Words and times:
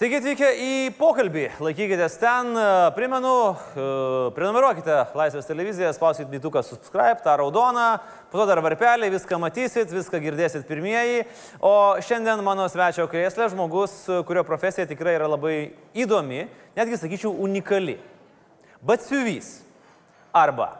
Sveiki 0.00 0.16
atvykę 0.16 0.46
į 0.56 0.74
pokalbį, 0.96 1.42
laikykitės 1.60 2.14
ten, 2.16 2.54
primenu, 2.96 3.32
e, 3.52 3.82
prenumeruokite 4.32 4.94
Laisvės 5.12 5.44
televiziją, 5.44 5.90
spauskite 5.92 6.32
mygtuką 6.32 6.62
subscribe, 6.64 7.18
tą 7.20 7.34
raudoną, 7.36 7.98
po 8.32 8.40
to 8.40 8.46
dar 8.48 8.62
varpelį, 8.64 9.10
viską 9.12 9.36
matysit, 9.44 9.92
viską 9.92 10.22
girdėsit 10.24 10.64
pirmieji. 10.64 11.26
O 11.60 12.00
šiandien 12.00 12.40
mano 12.40 12.64
svečio 12.72 13.04
krėslė 13.12 13.50
žmogus, 13.52 13.98
kurio 14.24 14.40
profesija 14.48 14.88
tikrai 14.88 15.18
yra 15.18 15.28
labai 15.28 15.74
įdomi, 15.92 16.46
netgi 16.80 17.02
sakyčiau 17.04 17.36
unikali. 17.36 17.98
Batsiuvys. 18.80 19.58
Arba, 20.32 20.78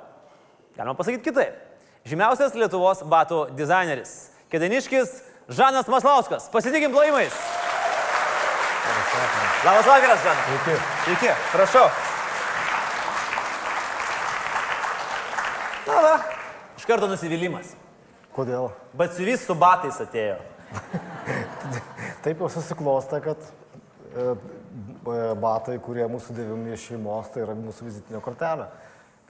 galima 0.80 0.96
pasakyti 0.96 1.28
kitaip, 1.28 1.60
žymiausias 2.08 2.56
Lietuvos 2.56 3.04
batų 3.04 3.50
dizaineris. 3.52 4.30
Kedeniškis 4.48 5.18
Žanas 5.52 5.92
Maslauskas. 5.92 6.48
Pasitikim 6.48 6.96
plojimais. 6.96 7.49
Labas 9.64 9.86
vakaras, 9.86 10.22
Žanas. 10.24 10.44
Sveiki. 10.46 10.74
Sveiki, 11.04 11.30
prašau. 11.52 11.86
Na, 15.86 16.00
va, 16.06 16.14
iš 16.78 16.86
karto 16.88 17.08
nusivylimas. 17.10 17.74
Kodėl? 18.34 18.70
Batsiuvys 18.98 19.44
su 19.46 19.54
batais 19.58 19.98
atėjo. 20.02 20.38
Taip 22.24 22.42
jau 22.42 22.50
susiklostė, 22.52 23.20
kad 23.24 23.42
e, 23.42 24.26
b- 25.06 25.18
batai, 25.42 25.78
kurie 25.82 26.06
mūsų 26.10 26.36
dėvimi 26.36 26.74
iš 26.76 26.90
šeimos, 26.90 27.30
tai 27.34 27.44
yra 27.46 27.56
mūsų 27.58 27.88
vizitinė 27.88 28.20
kortelė. 28.24 28.68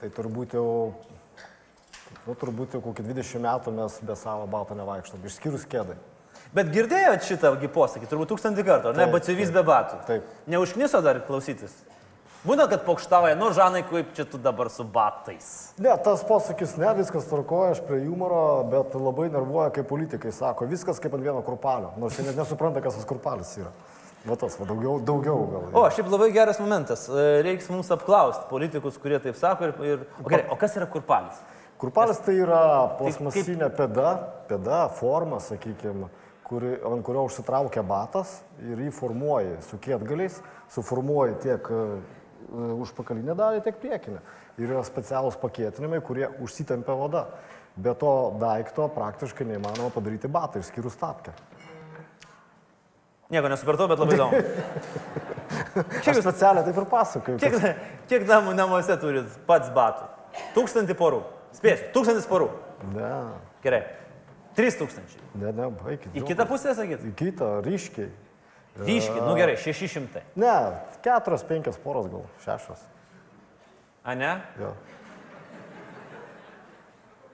Tai 0.01 0.09
turbūt 0.17 0.55
jau, 0.57 0.67
nu, 2.27 2.35
turbūt 2.41 2.77
jau 2.77 2.81
kokį 2.85 3.07
20 3.09 3.45
metų 3.45 3.73
mes 3.77 3.99
be 4.05 4.17
savo 4.19 4.47
bato 4.49 4.77
nevaikštom, 4.77 5.21
išskyrus 5.29 5.65
kėdai. 5.69 5.97
Bet 6.55 6.67
girdėjot 6.73 7.23
šitą 7.23 7.53
posakį, 7.71 8.09
turbūt 8.11 8.33
tūkstantį 8.33 8.65
kartų, 8.67 8.91
ar 8.91 8.99
ne? 8.99 9.07
Batsiuvys 9.13 9.53
be 9.55 9.63
batų. 9.63 10.01
Taip. 10.09 10.27
Neužkniso 10.51 10.99
dar 11.03 11.21
klausytis. 11.23 11.71
Būna, 12.41 12.65
kad 12.65 12.81
pokštavoja, 12.87 13.35
nu, 13.37 13.51
Žanai, 13.53 13.83
kaip 13.85 14.15
čia 14.17 14.25
tu 14.25 14.39
dabar 14.41 14.71
su 14.73 14.81
batais. 14.81 15.45
Ne, 15.77 15.93
tas 16.01 16.23
posakis, 16.25 16.73
ne, 16.81 16.89
viskas 16.97 17.27
tvarkoja, 17.29 17.75
aš 17.75 17.83
prie 17.85 17.99
humoro, 18.01 18.63
bet 18.71 18.95
labai 18.97 19.27
nervuoja, 19.29 19.69
kaip 19.75 19.85
politikai 19.91 20.33
sako, 20.33 20.65
viskas 20.71 20.97
kaip 20.99 21.13
ant 21.13 21.21
vieno 21.21 21.43
kurpalio, 21.45 21.93
nors 22.01 22.17
jie 22.17 22.25
net 22.25 22.39
nesupranta, 22.41 22.81
kas 22.81 22.97
tas 22.97 23.05
kurpalis 23.05 23.53
yra. 23.61 23.69
Va 24.25 24.37
tas, 24.41 24.57
va 24.57 24.65
daugiau, 24.69 24.97
daugiau 25.05 25.45
gal. 25.49 25.69
O, 25.77 25.85
šiaip 25.93 26.09
labai 26.09 26.31
geras 26.33 26.59
momentas. 26.61 27.07
E, 27.09 27.27
Reiks 27.45 27.69
mums 27.73 27.89
apklausti 27.93 28.49
politikus, 28.49 28.99
kurie 29.01 29.17
taip 29.21 29.37
sako. 29.37 29.69
Ir, 29.69 29.85
ir... 29.85 30.03
O, 30.21 30.25
gerai, 30.27 30.43
o 30.53 30.57
kas 30.61 30.77
yra 30.77 30.89
kurpalis? 30.89 31.39
Kurpalis 31.81 32.21
tai 32.21 32.35
yra 32.37 32.61
plasmasinė 32.99 33.71
pėda, 33.73 34.11
pėda, 34.49 34.83
forma, 34.99 35.39
sakykime, 35.41 36.11
kuri, 36.51 36.73
ant 36.83 37.03
kurio 37.07 37.23
užsitraukia 37.29 37.83
batas 37.87 38.41
ir 38.59 38.79
jį 38.83 38.91
formuoji 38.93 39.53
su 39.69 39.79
kietgaliais, 39.81 40.41
suformuoji 40.75 41.37
tiek 41.45 41.69
e, 41.71 41.79
užpakalinę 42.83 43.35
dalį, 43.39 43.63
tiek 43.65 43.79
priekinę. 43.79 44.19
Ir 44.59 44.67
yra 44.73 44.83
specialūs 44.85 45.39
pakėtinimai, 45.41 46.01
kurie 46.03 46.27
užsitempia 46.43 46.93
oda. 47.07 47.25
Be 47.79 47.93
to 47.95 48.11
daikto 48.41 48.89
praktiškai 48.91 49.47
neįmanoma 49.47 49.93
padaryti 49.95 50.27
batą, 50.27 50.59
išskyrus 50.59 50.97
tapkę. 50.99 51.31
Nieko 53.31 53.47
nesupratau, 53.47 53.87
bet 53.87 54.01
labai 54.03 54.17
įdomu. 54.17 54.41
Aš 56.11 56.19
specialiai 56.19 56.65
taip 56.67 56.81
ir 56.81 56.87
pasakoju. 56.91 57.39
Kiek, 57.39 57.55
kad- 57.55 57.85
kiek 58.11 58.27
namų 58.27 58.57
namuose 58.59 58.97
turit 58.99 59.39
pats 59.47 59.71
batų? 59.71 60.09
Tūkstantį 60.57 60.97
porų. 60.99 61.23
Spėsiu, 61.55 61.87
tūkstantis 61.95 62.27
porų. 62.27 62.49
Ne, 62.91 63.13
Gerai. 63.63 63.81
Trys 64.57 64.77
tūkstančiai. 64.79 65.23
ne, 65.39 65.51
ne, 65.55 65.69
baigit. 65.81 66.11
Į 66.17 66.25
kitą 66.27 66.45
pusę 66.49 66.75
sakyt? 66.75 67.03
Į 67.07 67.13
kitą, 67.19 67.51
ryškiai. 67.65 68.09
Ryškiai, 68.79 69.19
nu 69.23 69.35
gerai, 69.35 69.57
šeši 69.59 69.87
šimtai. 69.91 70.23
Ne, 70.39 70.53
keturios, 71.03 71.43
penkios 71.47 71.79
poros 71.83 72.07
gal, 72.11 72.23
šešios. 72.45 72.83
A 74.07 74.15
ne? 74.15 74.31
Jo. 74.59 74.71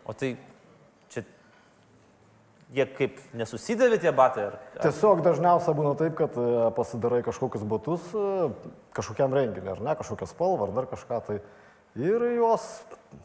O 0.08 0.16
tai 0.18 0.34
čia 1.12 1.24
jie 2.74 2.88
kaip 2.98 3.22
nesusidavė 3.38 4.00
tie 4.02 4.12
batai? 4.16 4.50
Ar... 4.50 4.58
Tiesiog 4.82 5.22
dažniausiai 5.26 5.78
būna 5.78 5.94
taip, 6.00 6.18
kad 6.20 6.36
e, 6.40 6.50
pasidarai 6.78 7.22
kažkokius 7.28 7.66
batus 7.70 8.10
e, 8.18 8.50
kažkokiam 8.98 9.36
renginiui, 9.36 9.74
ar 9.76 9.84
ne, 9.84 9.96
kažkokią 10.00 10.30
spalvą, 10.32 10.68
ar 10.68 10.76
dar 10.76 10.90
kažką 10.92 11.22
tai. 11.28 11.40
Ir 11.98 12.22
juos 12.38 12.66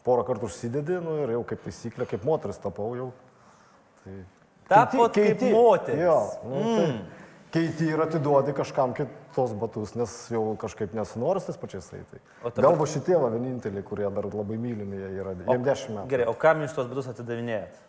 porą 0.05 0.23
kartų 0.25 0.49
užsidedi, 0.49 0.97
nu 1.03 1.19
ir 1.23 1.35
jau 1.35 1.43
kaip 1.49 1.61
taisyklė, 1.65 2.07
kaip 2.09 2.23
moteris 2.25 2.61
tapau 2.61 2.93
jau. 2.97 3.11
Tai... 4.03 4.21
Tapot 4.69 5.15
kaip 5.15 5.41
moteris. 5.51 6.01
Jo, 6.01 6.17
nu, 6.47 6.61
mm. 6.61 6.75
tai 6.77 7.23
keiti 7.53 7.87
ir 7.91 8.01
atiduodi 8.01 8.55
kažkam 8.57 8.95
kitos 8.97 9.53
batus, 9.59 9.93
nes 9.99 10.13
jau 10.33 10.43
kažkaip 10.59 10.95
nesinoris 10.97 11.45
tais 11.49 11.59
pačiais 11.61 11.89
eitai. 11.93 12.21
Galbūt 12.57 12.95
šitie 12.95 13.17
va 13.19 13.29
vieninteliai, 13.33 13.85
kurie 13.85 14.07
dar 14.07 14.29
labai 14.31 14.57
mylimi 14.61 15.01
jie 15.01 15.11
yra, 15.21 15.35
jiems 15.43 15.67
dešimt 15.67 15.97
metų. 15.97 16.11
Gerai, 16.15 16.27
o 16.31 16.35
kam 16.39 16.63
jūs 16.65 16.75
tos 16.77 16.89
batus 16.89 17.11
atidavinėjat? 17.13 17.81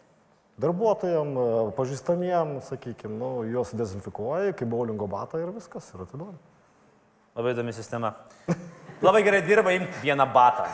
Darbuotojam, 0.61 1.33
e, 1.35 1.47
pažįstamiem, 1.75 2.59
sakykime, 2.63 3.17
nu, 3.19 3.31
juos 3.51 3.73
dezinfikuoji, 3.75 4.55
kaip 4.61 4.71
baulingo 4.71 5.09
batą 5.11 5.41
ir 5.43 5.51
viskas, 5.57 5.89
ir 5.97 6.05
atiduodi. 6.05 6.39
Labai 7.35 7.57
įdomi 7.57 7.75
sistema. 7.75 8.15
Labai 9.05 9.21
gerai 9.27 9.43
dirba, 9.45 9.73
imk 9.77 9.99
vieną 10.03 10.25
batą. 10.33 10.65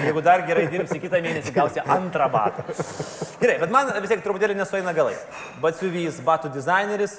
Jeigu 0.00 0.22
dar 0.24 0.40
gerai 0.48 0.64
dirbsi, 0.72 0.96
kitą 1.02 1.20
mėnesį 1.24 1.52
gausi 1.52 1.82
antrą 1.84 2.28
batą. 2.32 2.64
Gerai, 3.42 3.58
bet 3.60 3.74
man 3.74 3.90
vis 4.00 4.12
tiek 4.14 4.22
truputėlį 4.24 4.56
nesueina 4.56 4.94
galai. 4.96 5.16
Batsiuvys, 5.60 6.22
batų 6.24 6.52
dizaineris, 6.54 7.18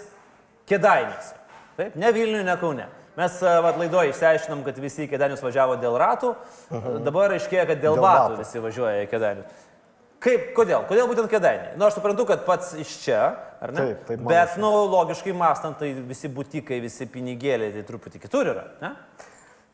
kėdainius. 0.70 1.32
Taip, 1.78 1.94
ne 2.00 2.12
Vilniuje, 2.16 2.44
ne 2.48 2.58
Kaune. 2.62 2.88
Mes 3.20 3.38
a, 3.44 3.58
vat, 3.62 3.78
laidoje 3.78 4.14
išsiaiškinom, 4.14 4.64
kad 4.66 4.78
visi 4.82 5.04
į 5.06 5.10
kėdainius 5.12 5.44
važiavo 5.44 5.76
dėl 5.82 5.98
ratų, 6.00 6.32
dabar 7.06 7.36
aiškėja, 7.36 7.68
kad 7.74 7.82
dėl, 7.84 7.98
Dėl 8.00 8.06
batų, 8.06 8.38
batų. 8.38 8.46
visi 8.46 8.62
važiuoja 8.64 9.04
į 9.04 9.10
kėdainius. 9.12 9.66
Kaip, 10.22 10.52
kodėl? 10.58 10.84
Kodėl 10.90 11.08
būtent 11.10 11.30
kėdainiai? 11.32 11.74
Na, 11.74 11.80
nu, 11.82 11.88
aš 11.88 11.96
suprantu, 11.98 12.28
kad 12.30 12.44
pats 12.46 12.76
iš 12.78 12.92
čia, 13.04 13.20
ar 13.62 13.74
ne? 13.74 13.88
Taip, 13.90 14.04
taip, 14.10 14.24
Bet, 14.30 14.54
nu, 14.62 14.70
logiškai 14.94 15.34
mąstant, 15.34 15.80
tai 15.82 15.92
visi 15.98 16.30
butikai, 16.32 16.78
visi 16.84 17.08
pinigėliai, 17.10 17.74
tai 17.74 17.84
truputį 17.88 18.22
kitur 18.22 18.52
yra, 18.54 18.68
ne? 18.84 18.94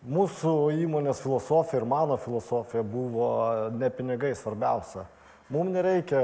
Mūsų 0.07 0.51
įmonės 0.85 1.19
filosofija 1.19 1.81
ir 1.81 1.85
mano 1.89 2.15
filosofija 2.21 2.79
buvo 2.87 3.27
ne 3.75 3.89
pinigai 3.91 4.31
svarbiausia. 4.39 5.03
Mums 5.51 5.73
nereikia 5.73 6.21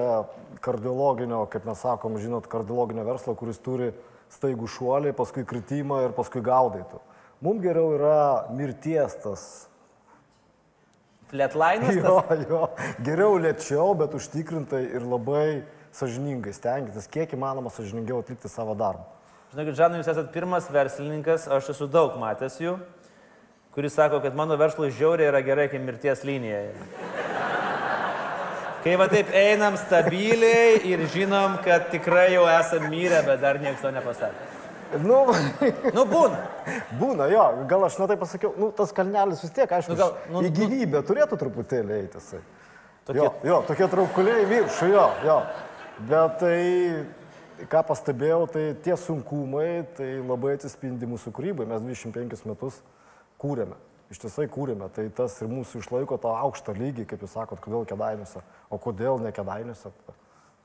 kardiologinio, 0.64 1.42
kaip 1.52 1.68
mes 1.68 1.82
sakom, 1.84 2.16
žinot, 2.20 2.48
kardiologinio 2.52 3.04
verslo, 3.08 3.36
kuris 3.40 3.60
turi 3.64 3.90
staigų 4.32 4.70
šuolį, 4.72 5.12
paskui 5.18 5.44
kritimą 5.48 6.00
ir 6.06 6.16
paskui 6.16 6.44
gaudaitų. 6.44 7.02
Mums 7.44 7.64
geriau 7.64 7.92
yra 7.98 8.18
mirties 8.56 9.20
tas. 9.24 9.46
Flatlainas. 11.32 11.96
Jo, 12.00 12.18
jo, 12.48 12.64
geriau 13.04 13.36
lėčiau, 13.42 13.92
bet 14.00 14.16
užtikrintai 14.16 14.84
ir 14.96 15.04
labai 15.04 15.64
sažiningai 15.96 16.56
stengiantis, 16.56 17.10
kiek 17.12 17.36
įmanoma 17.36 17.72
sažiningiau 17.74 18.24
atlikti 18.24 18.52
savo 18.52 18.78
darbą. 18.80 19.04
Žinokit, 19.54 19.76
Žanai, 19.78 20.00
jūs 20.00 20.10
esate 20.10 20.32
pirmas 20.34 20.72
verslininkas, 20.72 21.50
aš 21.52 21.74
esu 21.76 21.88
daug 21.92 22.16
matęs 22.22 22.56
jų, 22.64 22.78
kuris 23.76 23.94
sako, 23.98 24.20
kad 24.22 24.36
mano 24.36 24.56
verslui 24.58 24.92
žiauriai 24.92 25.32
yra 25.32 25.42
gerai, 25.42 25.68
kai 25.72 25.80
mirties 25.82 26.24
linija. 26.28 26.60
Kai 28.84 28.96
va 29.00 29.06
taip 29.08 29.30
einam 29.32 29.78
stabiliai 29.80 30.82
ir 30.92 31.06
žinom, 31.14 31.56
kad 31.64 31.86
tikrai 31.94 32.34
jau 32.34 32.44
esam 32.52 32.90
myrę, 32.92 33.22
bet 33.26 33.40
dar 33.42 33.60
niekas 33.62 33.80
to 33.82 33.92
nepasakė. 33.96 34.50
Nu, 35.02 35.22
Nu, 35.96 36.04
būna. 36.06 36.42
būna, 37.00 37.26
jo, 37.32 37.46
gal 37.70 37.86
aš 37.88 37.96
netai 38.02 38.18
pasakiau, 38.20 38.52
nu, 38.60 38.68
tas 38.78 38.92
kalnelis 38.94 39.40
vis 39.42 39.54
tiek, 39.56 39.72
aišku, 39.72 39.96
Nu, 39.96 39.98
gal- 39.98 40.18
nu, 40.30 40.42
į 40.44 40.52
nu- 40.52 40.58
gyvybę 40.60 41.02
turėtų 41.08 41.40
truputėlį 41.42 41.96
eiti. 42.02 42.20
Tokie- 43.08 43.18
Jo, 43.24 43.32
jo, 43.44 43.62
tokie 43.68 43.88
traukuliai 43.90 44.46
viršų, 44.52 44.90
jo, 44.94 45.08
jo. 45.26 45.40
Bet 46.08 46.38
tai, 46.40 46.60
ką 47.72 47.82
pastebėjau, 47.88 48.44
tai 48.52 48.76
tie 48.84 48.94
sunkumai, 48.96 49.86
tai 49.98 50.12
labai 50.22 50.54
atsispindi 50.60 51.08
mūsų 51.10 51.32
kūrybai. 51.36 51.66
Mes 51.68 51.82
25 51.82 52.46
metus 52.46 52.82
kūrėme. 53.44 53.76
Iš 54.14 54.20
tiesai 54.24 54.46
kūrėme, 54.52 54.88
tai 54.94 55.08
tas 55.16 55.36
ir 55.42 55.48
mūsų 55.50 55.80
išlaiko 55.84 56.18
tą 56.22 56.34
aukštą 56.48 56.76
lygį, 56.78 57.06
kaip 57.10 57.24
jūs 57.26 57.34
sakot, 57.38 57.60
kodėl 57.64 57.86
kedainiuose, 57.90 58.44
o 58.70 58.78
kodėl 58.82 59.20
ne 59.24 59.32
kedainiuose. 59.34 59.92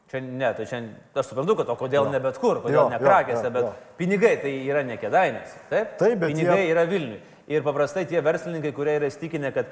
Čia 0.09 0.21
ne, 0.25 0.49
tai 0.57 0.65
čia 0.69 0.79
aš 1.21 1.27
suprantu, 1.31 1.55
kad 1.59 1.69
o 1.69 1.77
kodėl 1.77 2.07
Jo. 2.07 2.13
ne 2.13 2.21
bet 2.25 2.39
kur, 2.41 2.63
kodėl 2.65 2.79
Jo, 2.79 2.85
ne 2.89 2.97
jo, 2.97 3.03
krakėse, 3.05 3.45
jo, 3.45 3.51
bet 3.53 3.67
jo. 3.67 3.73
pinigai 3.99 4.35
tai 4.41 4.53
yra 4.65 4.81
ne 4.85 4.97
kėdainės. 5.01 5.51
Taip, 5.69 5.99
Taip, 6.01 6.15
bet 6.23 6.33
pinigai 6.33 6.63
jie- 6.63 6.71
yra 6.73 6.85
Vilniui. 6.89 7.19
Ir 7.49 7.63
paprastai 7.65 8.07
tie 8.09 8.21
verslininkai, 8.25 8.73
kurie 8.77 8.95
yra 9.01 9.09
įstikinę, 9.09 9.51
kad 9.53 9.67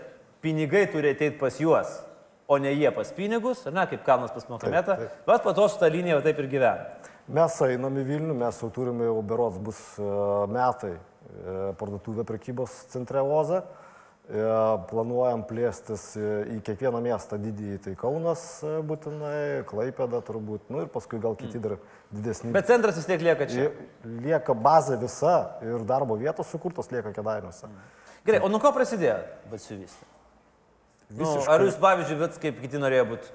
pinigai 0.45 0.87
turi 0.93 1.15
ateiti 1.15 1.39
pas 1.41 1.57
juos, 1.61 1.95
o 2.49 2.59
ne 2.61 2.73
jie 2.77 2.91
pas 2.93 3.13
pinigus, 3.17 3.65
ar 3.67 3.73
ne, 3.73 3.87
kaip 3.89 4.05
Kalnas 4.05 4.31
pas 4.33 4.45
Mohametą, 4.49 4.99
bet 5.27 5.43
po 5.43 5.53
to 5.57 5.69
su 5.69 5.79
tą 5.81 5.89
liniją 5.93 6.21
va 6.21 6.23
taip 6.29 6.39
ir 6.45 6.49
gyvena. 6.53 6.87
Mes 7.29 7.57
einam 7.67 7.97
į 7.97 8.05
Vilnių, 8.07 8.37
mes 8.39 8.61
jau 8.63 8.69
turime 8.71 9.09
jau 9.09 9.17
berots 9.27 9.57
bus 9.59 9.81
e, 9.99 10.03
metai 10.53 10.93
parduotuvę 11.79 12.25
prekybos 12.29 12.71
centre 12.93 13.23
Oze. 13.23 13.63
Planuojam 14.91 15.45
plėstis 15.47 16.05
į 16.19 16.57
kiekvieną 16.67 16.99
miestą 17.05 17.37
didįjį, 17.39 17.77
tai 17.85 17.93
Kaunas 18.01 18.41
būtinai, 18.89 19.61
Klaipėda 19.71 20.19
turbūt, 20.27 20.65
nu 20.75 20.81
ir 20.83 20.89
paskui 20.91 21.21
gal 21.23 21.37
kiti 21.39 21.61
dar 21.63 21.77
didesni. 22.11 22.51
Bet 22.51 22.67
centras 22.67 22.99
vis 22.99 23.07
tiek 23.07 23.23
lieka 23.23 23.47
čia. 23.47 23.69
Lie- 23.69 24.25
Lieka 24.27 24.57
bazė 24.59 24.99
visa 24.99 25.37
ir 25.63 25.85
darbo 25.87 26.17
vietos 26.19 26.51
sukurtos 26.51 26.91
lieka 26.91 27.13
kėdainiuose. 27.15 27.71
Gerai, 28.27 28.41
o 28.43 28.51
nuo 28.51 28.59
ko 28.59 28.73
prasidėjo 28.75 29.21
batsiuvystė? 29.53 30.11
Nu, 31.15 31.31
ar 31.47 31.63
jūs, 31.63 31.79
pavyzdžiui, 31.79 32.19
vat 32.19 32.41
kaip 32.43 32.59
kiti 32.65 32.83
norėjo 32.83 33.05
būti 33.13 33.31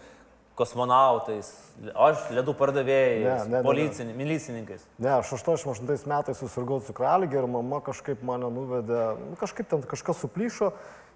kosmonautais, 0.62 1.50
aš 1.98 2.28
ledų 2.38 2.54
pardavėjais, 2.60 3.25
Ne, 3.25 3.36
ne, 3.36 3.50
ne, 3.50 3.58
ne. 3.58 3.66
policini- 3.66 4.16
milicininkais? 4.18 4.86
Ne, 5.02 5.10
aš 5.18 5.34
88 5.40 6.06
metais 6.10 6.38
susirgau 6.40 6.80
cukraligį 6.86 7.42
ir 7.42 7.48
mama 7.50 7.81
kažkaip 7.81 8.22
mane 8.24 8.50
nuvedė, 8.54 9.02
nu, 9.19 9.36
kažkaip 9.42 9.68
ten 9.74 9.81
kažkas 9.81 10.22
suplyšo 10.22 10.72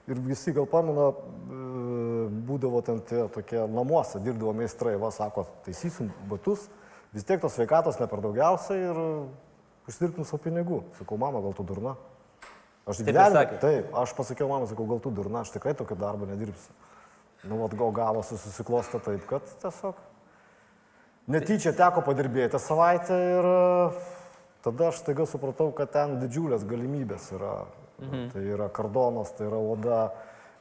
ir 0.08 0.20
visi 0.22 0.54
gal 0.54 0.66
pamena, 0.70 1.12
e, 1.12 2.28
būdavo 2.46 2.82
ten 2.86 3.00
tie 3.06 3.28
tokie 3.34 3.62
namuose, 3.68 4.20
dirbdavo 4.22 4.54
meistrai, 4.54 4.96
va, 5.02 5.10
sako, 5.14 5.46
taisysim 5.66 6.12
batus, 6.30 6.68
vis 7.14 7.24
tiek 7.26 7.42
tos 7.42 7.54
sveikatos 7.58 8.00
ne 8.02 8.08
per 8.12 8.22
daugiausiai 8.22 8.90
ir 8.90 9.00
užsidirbtum 9.88 10.26
savo 10.26 10.42
pinigų. 10.44 10.84
Sakau, 11.00 11.18
mama, 11.22 11.42
gal 11.42 11.54
tu 11.58 11.64
durna? 11.64 11.96
Aš 12.86 13.00
Taip 13.02 13.08
gyvenime, 13.10 13.60
taip, 13.62 13.94
aš 13.98 14.14
pasakiau, 14.14 14.48
mama, 14.50 14.68
sakau, 14.70 14.86
gal 14.90 15.00
tu 15.02 15.10
durna, 15.10 15.42
aš 15.42 15.54
tikrai 15.56 15.74
tokio 15.74 15.96
darbo 15.98 16.28
nedirbsiu. 16.30 16.74
Nu, 17.46 17.62
vat 17.62 17.74
gal 17.78 17.94
gavosi 17.94 18.38
susiklosto 18.42 19.00
taip, 19.06 19.26
kad 19.30 19.46
tiesiog 19.62 20.00
Netyčia 21.26 21.72
teko 21.74 22.04
padirbėti 22.06 22.60
savaitę 22.62 23.16
ir 23.18 23.46
tada 24.62 24.92
aš 24.92 25.00
staiga 25.02 25.26
supratau, 25.26 25.72
kad 25.74 25.90
ten 25.96 26.20
didžiulės 26.22 26.66
galimybės 26.70 27.32
yra. 27.34 27.56
Mhm. 27.98 28.28
Tai 28.34 28.44
yra 28.44 28.68
kardonas, 28.70 29.32
tai 29.34 29.48
yra 29.48 29.58
oda, 29.58 30.00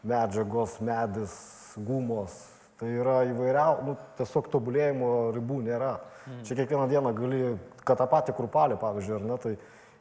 medžiagos, 0.09 0.79
medis, 0.81 1.35
gumos. 1.77 2.33
Tai 2.81 2.89
yra 2.89 3.21
įvairiau, 3.29 3.85
nu, 3.85 3.97
tiesiog 4.17 4.49
tobulėjimo 4.55 5.11
ribų 5.37 5.61
nėra. 5.69 5.99
Mhm. 6.25 6.43
Čia 6.49 6.57
kiekvieną 6.63 6.89
dieną 6.89 7.13
gali, 7.19 7.43
kad 7.85 8.01
tą 8.01 8.09
patį 8.09 8.37
krupalį, 8.39 8.81
pavyzdžiui, 8.81 9.17
ar 9.19 9.29
ne, 9.29 9.39
tai 9.45 9.57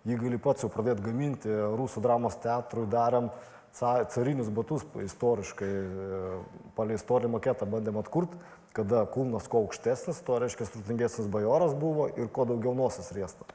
jį 0.07 0.19
gali 0.21 0.39
pats 0.39 0.63
jau 0.63 0.71
pradėti 0.71 1.03
gaminti. 1.03 1.51
Rusų 1.51 2.05
dramos 2.07 2.39
teatrui 2.39 2.87
darėm 2.87 3.33
carinius 3.79 4.49
batus 4.53 4.85
istoriškai, 5.03 5.69
e, 5.69 6.37
palei 6.77 6.97
istorinį 6.99 7.33
maketą 7.37 7.67
bandėm 7.69 7.97
atkurti, 8.01 8.37
kada 8.73 9.03
kulnas 9.09 9.47
kuo 9.49 9.63
aukštesnis, 9.65 10.21
tuo 10.25 10.39
reiškia 10.41 10.69
turtingesnis 10.73 11.29
bajoras 11.29 11.73
buvo 11.77 12.07
ir 12.17 12.29
kuo 12.33 12.45
daugiau 12.49 12.73
nosis 12.77 13.11
riesta. 13.13 13.45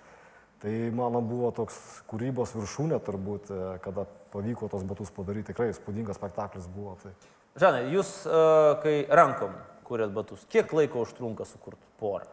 Tai 0.58 0.72
mano 0.94 1.20
buvo 1.22 1.52
toks 1.54 1.76
kūrybos 2.10 2.56
viršūnė 2.58 2.98
turbūt, 3.06 3.50
e, 3.50 3.78
kada 3.84 4.06
pavyko 4.34 4.68
tos 4.70 4.82
batus 4.86 5.12
padaryti, 5.14 5.52
tikrai 5.52 5.70
spūdingas 5.76 6.18
spektaklis 6.18 6.66
buvo. 6.70 6.96
Tai. 7.02 7.14
Žanai, 7.58 7.86
jūs, 7.90 8.10
uh, 8.28 8.76
kai 8.82 9.00
rankom 9.10 9.54
kūrėt 9.88 10.12
batus, 10.14 10.44
kiek 10.52 10.70
laiko 10.76 11.02
užtrunka 11.06 11.46
sukurti 11.48 11.82
porą? 11.98 12.28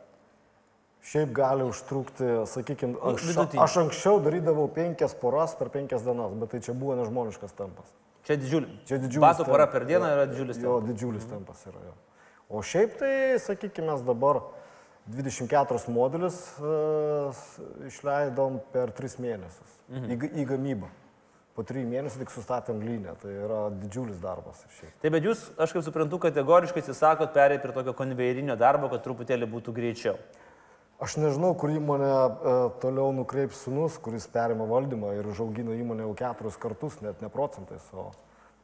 Šiaip 1.05 1.35
gali 1.37 1.65
užtrukti, 1.67 2.25
sakykime, 2.49 2.97
aš, 2.97 3.27
vidutinį. 3.29 3.61
aš 3.61 3.77
anksčiau 3.83 4.17
darydavau 4.25 4.65
penkias 4.73 5.13
poras 5.19 5.53
per 5.59 5.69
penkias 5.69 6.01
dienas, 6.01 6.33
bet 6.41 6.55
tai 6.55 6.61
čia 6.65 6.73
buvo 6.73 6.95
nežmoniškas 6.97 7.53
tempas. 7.53 7.91
Čia 8.25 8.39
didžiulis. 8.41 8.71
Čia 8.89 8.97
didžiulis. 9.03 9.21
Batų 9.21 9.45
pora 9.45 9.67
per 9.69 9.85
dieną 9.85 10.09
Jo, 10.09 10.15
yra 10.17 10.25
didžiulis. 10.31 10.57
Jo, 10.57 10.79
tempas. 10.79 10.89
didžiulis 10.89 11.27
tempas 11.29 11.65
yra. 11.69 11.83
Jo. 11.85 11.93
O 12.49 12.61
šiaip 12.65 12.97
tai, 12.97 13.13
sakykime, 13.41 13.91
mes 13.91 14.01
dabar 14.05 14.41
24 15.13 15.93
modelius 15.93 16.39
uh, 16.57 17.45
išleidom 17.85 18.57
per 18.73 18.89
3 18.97 19.19
mėnesius 19.21 19.75
mhm. 19.91 20.09
į, 20.09 20.31
į 20.41 20.45
gamybą. 20.55 20.89
Po 21.55 21.63
3 21.63 21.85
mėnesių 21.87 22.23
tik 22.23 22.33
sustatėm 22.33 22.81
liniją, 22.83 23.13
tai 23.21 23.35
yra 23.45 23.59
didžiulis 23.77 24.17
darbas. 24.19 24.65
Šiaip. 24.79 24.97
Taip, 25.05 25.13
bet 25.13 25.29
jūs, 25.29 25.45
aš 25.61 25.71
kaip 25.71 25.85
suprantu, 25.85 26.17
kategoriškai 26.25 26.81
atsisakot 26.81 27.31
perėti 27.37 27.63
prie 27.63 27.77
tokio 27.77 27.93
konvejerinio 27.95 28.57
darbo, 28.59 28.89
kad 28.91 29.05
truputėlį 29.05 29.47
būtų 29.53 29.75
greičiau. 29.77 30.17
Aš 31.05 31.19
nežinau, 31.21 31.51
kur 31.53 31.69
įmonė 31.69 32.07
uh, 32.09 32.53
toliau 32.81 33.11
nukreips 33.13 33.59
sunus, 33.67 33.99
kuris 34.01 34.25
perima 34.31 34.65
valdymą 34.65 35.11
ir 35.19 35.27
užaugino 35.29 35.75
įmonę 35.77 36.07
jau 36.07 36.13
keturis 36.17 36.57
kartus, 36.57 36.95
net 37.05 37.19
ne 37.21 37.29
procentais, 37.29 37.83
o, 37.93 38.07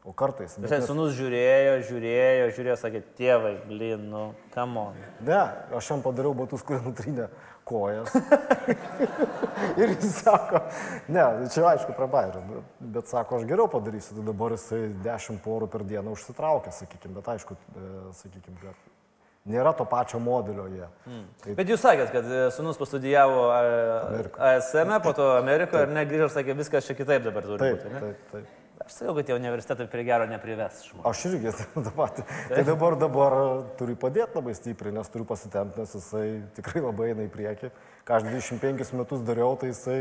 o 0.02 0.14
kartais. 0.18 0.56
Bet 0.58 0.66
Visai 0.66 0.80
nes- 0.82 0.88
sunus 0.90 1.14
žiūrėjo, 1.20 1.76
žiūrėjo, 1.92 2.48
žiūrėjo, 2.58 2.78
sakė, 2.82 3.04
tėvai, 3.20 3.52
blin, 3.68 4.08
nu, 4.10 4.24
kamon. 4.56 4.98
Ne, 5.28 5.42
aš 5.78 5.92
jam 5.94 6.02
padariau 6.02 6.34
batus, 6.40 6.64
kurie 6.66 6.82
nutrynė 6.82 7.28
kojas. 7.70 8.16
ir 9.82 9.94
jis 9.94 10.24
sako, 10.24 10.64
ne, 11.14 11.28
čia 11.54 11.68
aišku 11.76 11.94
prabairė, 12.00 12.42
bet, 12.48 12.72
bet 12.98 13.12
sako, 13.12 13.38
aš 13.38 13.46
geriau 13.52 13.70
padarysiu, 13.70 14.18
tai 14.18 14.26
dabar 14.32 14.58
jisai 14.58 14.88
10 15.06 15.44
porų 15.46 15.70
per 15.70 15.86
dieną 15.86 16.18
užsitraukia, 16.18 16.74
sakykime, 16.74 17.20
bet 17.20 17.30
aišku, 17.36 17.60
e, 17.76 17.92
sakykime, 18.24 18.58
kad 18.66 18.91
nėra 19.50 19.74
to 19.78 19.86
pačio 19.90 20.20
modelio 20.22 20.68
jie. 20.70 20.88
Mm. 21.08 21.28
Tai 21.44 21.58
Bet 21.58 21.74
jūs 21.74 21.82
sakėt, 21.82 22.12
kad 22.14 22.28
e, 22.30 22.42
sunus 22.54 22.80
pastudijavo 22.80 23.46
Amerikoje. 23.56 24.58
ASM, 24.58 24.96
po 25.04 25.14
to 25.18 25.30
Amerikoje 25.38 25.88
ir 25.88 25.94
negrįžo 25.96 26.28
ir 26.30 26.34
sakė, 26.36 26.58
viskas 26.60 26.90
čia 26.90 26.98
kitaip 26.98 27.26
dabar 27.26 27.48
turi 27.48 27.62
taip, 27.64 27.80
būti. 27.80 27.94
Ne? 27.94 28.04
taip, 28.06 28.26
taip. 28.34 28.58
Aš 28.82 28.96
sakiau, 28.98 29.14
kad 29.18 29.28
tie 29.30 29.36
universitetai 29.38 29.86
prie 29.92 30.04
gero 30.08 30.26
neprives 30.30 30.82
žmonių. 30.88 31.06
Aš 31.10 31.24
irgi 31.30 31.54
tą 31.86 31.94
patį. 31.98 32.26
Tai 32.50 32.64
dabar, 32.66 32.98
dabar 33.02 33.38
turiu 33.78 33.98
padėti 34.00 34.38
labai 34.40 34.56
stipriai, 34.58 34.96
nes 34.96 35.14
turiu 35.14 35.28
pasitempti, 35.30 35.82
nes 35.84 35.96
jisai 35.98 36.26
tikrai 36.58 36.82
labai 36.88 37.12
eina 37.14 37.28
į 37.28 37.32
priekį. 37.34 37.72
Ką 38.08 38.18
aš 38.18 38.28
25 38.30 38.98
metus 38.98 39.22
dariau, 39.26 39.54
tai 39.62 39.70
jisai 39.70 40.00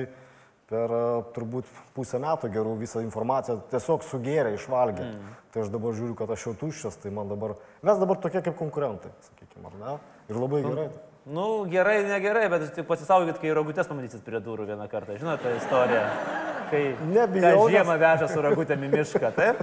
per 0.70 0.94
a, 0.94 1.02
turbūt 1.34 1.69
pusę 1.96 2.20
metų 2.22 2.50
gerų 2.55 2.76
visą 2.81 3.02
informaciją 3.05 3.58
tiesiog 3.72 4.06
sugėrė, 4.06 4.55
išvalgė. 4.56 5.06
Mm. 5.11 5.37
Tai 5.50 5.64
aš 5.64 5.70
dabar 5.75 5.96
žiūriu, 5.99 6.14
kad 6.19 6.31
aš 6.31 6.46
jau 6.46 6.56
tuščias, 6.61 6.99
tai 7.02 7.11
man 7.14 7.31
dabar... 7.31 7.56
Mes 7.82 7.99
dabar 7.99 8.20
tokie 8.22 8.43
kaip 8.46 8.55
konkurentai, 8.58 9.11
sakykime, 9.26 9.67
ar 9.67 9.78
ne? 9.81 9.96
Ir 10.31 10.38
labai 10.38 10.62
gerai. 10.62 10.90
Nu, 11.31 11.67
gerai, 11.70 11.99
negerai, 12.06 12.46
bet 12.52 12.70
tik 12.75 12.87
pasisaugokit, 12.88 13.43
kai 13.43 13.50
ragutės 13.55 13.90
pamatysit 13.90 14.22
prie 14.25 14.40
durų 14.40 14.70
vieną 14.70 14.87
kartą. 14.90 15.19
Žinote 15.20 15.44
tą 15.44 15.56
istoriją? 15.58 16.06
Kai 16.70 16.84
Nebijau, 17.11 17.67
žiemą 17.70 17.99
veža 18.00 18.31
su 18.31 18.43
ragutėm 18.46 18.87
į 18.87 18.93
mišką, 18.94 19.32
taip? 19.37 19.61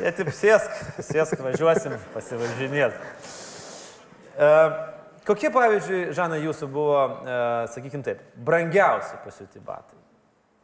Jie 0.00 0.12
taip 0.16 0.32
sėsk, 0.34 0.82
sėsk, 1.06 1.40
važiuosim 1.44 1.94
pasivažinėti. 2.16 3.14
E, 4.36 4.50
kokie, 5.26 5.50
pavyzdžiui, 5.54 6.00
Žana, 6.16 6.38
jūsų 6.40 6.68
buvo, 6.72 6.98
e, 7.26 7.38
sakykime 7.74 8.06
taip, 8.06 8.22
brangiausi 8.46 9.18
pasiūti 9.24 9.62
batai? 9.64 9.98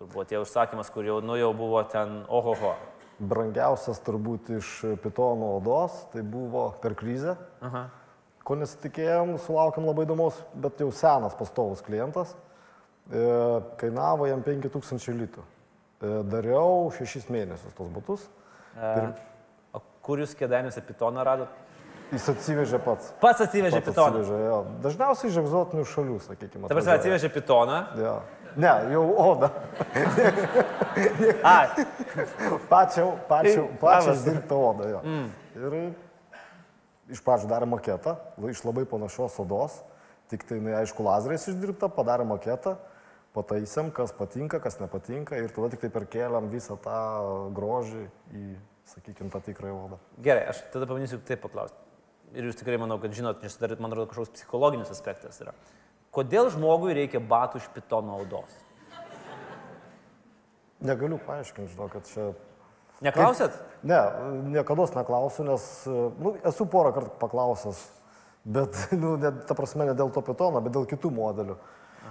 Buvo 0.02 0.24
tie 0.26 0.40
užsakymas, 0.42 0.90
kur 0.90 1.06
jau, 1.06 1.20
nu, 1.22 1.36
jau 1.38 1.52
buvo 1.54 1.82
ten 1.86 2.22
ohoho. 2.26 2.74
Brangiausias 3.22 4.00
turbūt 4.02 4.50
iš 4.56 4.70
pitono 5.02 5.52
odos, 5.60 5.94
tai 6.14 6.24
buvo 6.26 6.72
per 6.82 6.96
krizę. 6.98 7.36
Aha. 7.62 7.84
Ko 8.42 8.56
nesitikėjom, 8.58 9.36
sulaukėm 9.44 9.86
labai 9.86 10.08
įdomus, 10.08 10.40
bet 10.58 10.80
jau 10.82 10.88
senas 10.90 11.36
pastovus 11.38 11.84
klientas. 11.86 12.34
E, 13.10 13.22
kainavo 13.78 14.26
jam 14.26 14.42
5000 14.42 15.14
litų. 15.20 15.44
E, 16.02 16.14
dariau 16.26 16.88
6 16.94 17.30
mėnesius 17.30 17.76
tos 17.78 17.90
batus. 17.94 18.26
E, 18.74 19.06
o 19.70 19.82
kur 20.02 20.22
jūs 20.22 20.34
kėdainiuose 20.38 20.82
pitoną 20.88 21.22
radot? 21.26 21.62
Jis 22.12 22.26
atsivežė 22.28 22.78
pats. 22.84 23.12
Pats 23.22 23.40
atsivežė 23.46 23.78
Pats 23.80 23.88
pitoną. 23.88 24.20
atsivežė, 24.20 24.38
jo. 24.46 24.56
Dažniausiai 24.84 25.30
iš 25.32 25.36
egzotinių 25.40 25.84
šalių, 25.88 26.16
sakykime. 26.26 26.68
Ta 26.68 26.76
prasme, 26.76 26.96
atsivežė 26.98 27.30
pitoną. 27.32 27.78
Ja. 27.96 28.14
Ne, 28.60 28.72
jau 28.92 29.04
oda. 29.16 29.48
A, 31.42 31.54
Pačiau, 32.68 33.14
pačiau, 33.28 33.64
pačiau 33.80 34.12
labas. 34.12 34.24
dirbta 34.26 34.54
oda. 34.58 34.88
Jo. 34.92 35.00
Mm. 35.04 35.30
Ir 35.56 37.14
iš 37.16 37.22
pradžių 37.24 37.48
darė 37.50 37.68
maketą, 37.68 38.16
iš 38.50 38.60
labai 38.66 38.84
panašios 38.88 39.38
odos, 39.42 39.78
tik 40.32 40.44
tai, 40.48 40.58
jinai, 40.60 40.74
aišku, 40.82 41.04
lazeriais 41.04 41.48
išdirbta, 41.48 41.88
padarė 41.92 42.24
maketą, 42.28 42.76
pataisėm, 43.36 43.88
kas 43.96 44.12
patinka, 44.16 44.60
kas 44.60 44.76
nepatinka 44.80 45.36
ir 45.40 45.52
tada 45.56 45.72
tik 45.72 45.80
tai 45.86 45.90
perkeliam 45.92 46.48
visą 46.52 46.76
tą 46.80 46.98
grožį 47.56 48.04
į, 48.36 48.44
sakykime, 48.92 49.32
tą 49.32 49.40
tikrąją 49.48 49.78
odą. 49.86 49.98
gerai, 50.20 50.44
aš 50.52 50.60
tada 50.72 50.84
pabandysiu 50.88 51.20
taip 51.24 51.40
paklausti. 51.44 51.76
Ir 52.32 52.48
jūs 52.48 52.56
tikrai 52.56 52.78
manau, 52.80 52.96
kad 53.00 53.12
žinot, 53.12 53.42
nes 53.44 53.56
dar, 53.60 53.74
man 53.76 53.92
atrodo, 53.92 54.08
kažkoks 54.08 54.32
psichologinis 54.38 54.92
aspektas 54.92 55.40
yra. 55.44 55.52
Kodėl 56.12 56.48
žmogui 56.52 56.94
reikia 56.96 57.20
batų 57.20 57.60
iš 57.60 57.66
pitono 57.74 58.18
odos? 58.20 58.52
Negaliu 60.82 61.18
paaiškinti, 61.26 61.74
žinau, 61.74 61.88
kad 61.92 62.08
čia... 62.08 62.30
Neklausėt? 63.02 63.54
Ne, 63.86 63.98
niekada 64.54 64.86
neklausiu, 64.96 65.44
nes 65.46 65.66
nu, 66.22 66.34
esu 66.48 66.66
porą 66.70 66.92
kartų 66.94 67.16
paklausęs, 67.20 67.80
bet, 68.44 68.78
nu, 69.02 69.14
ne, 69.20 69.32
ta 69.48 69.56
prasme, 69.58 69.86
ne 69.88 69.96
dėl 69.98 70.12
to 70.14 70.24
pitono, 70.24 70.62
bet 70.64 70.74
dėl 70.74 70.88
kitų 70.90 71.12
modelių. 71.14 71.58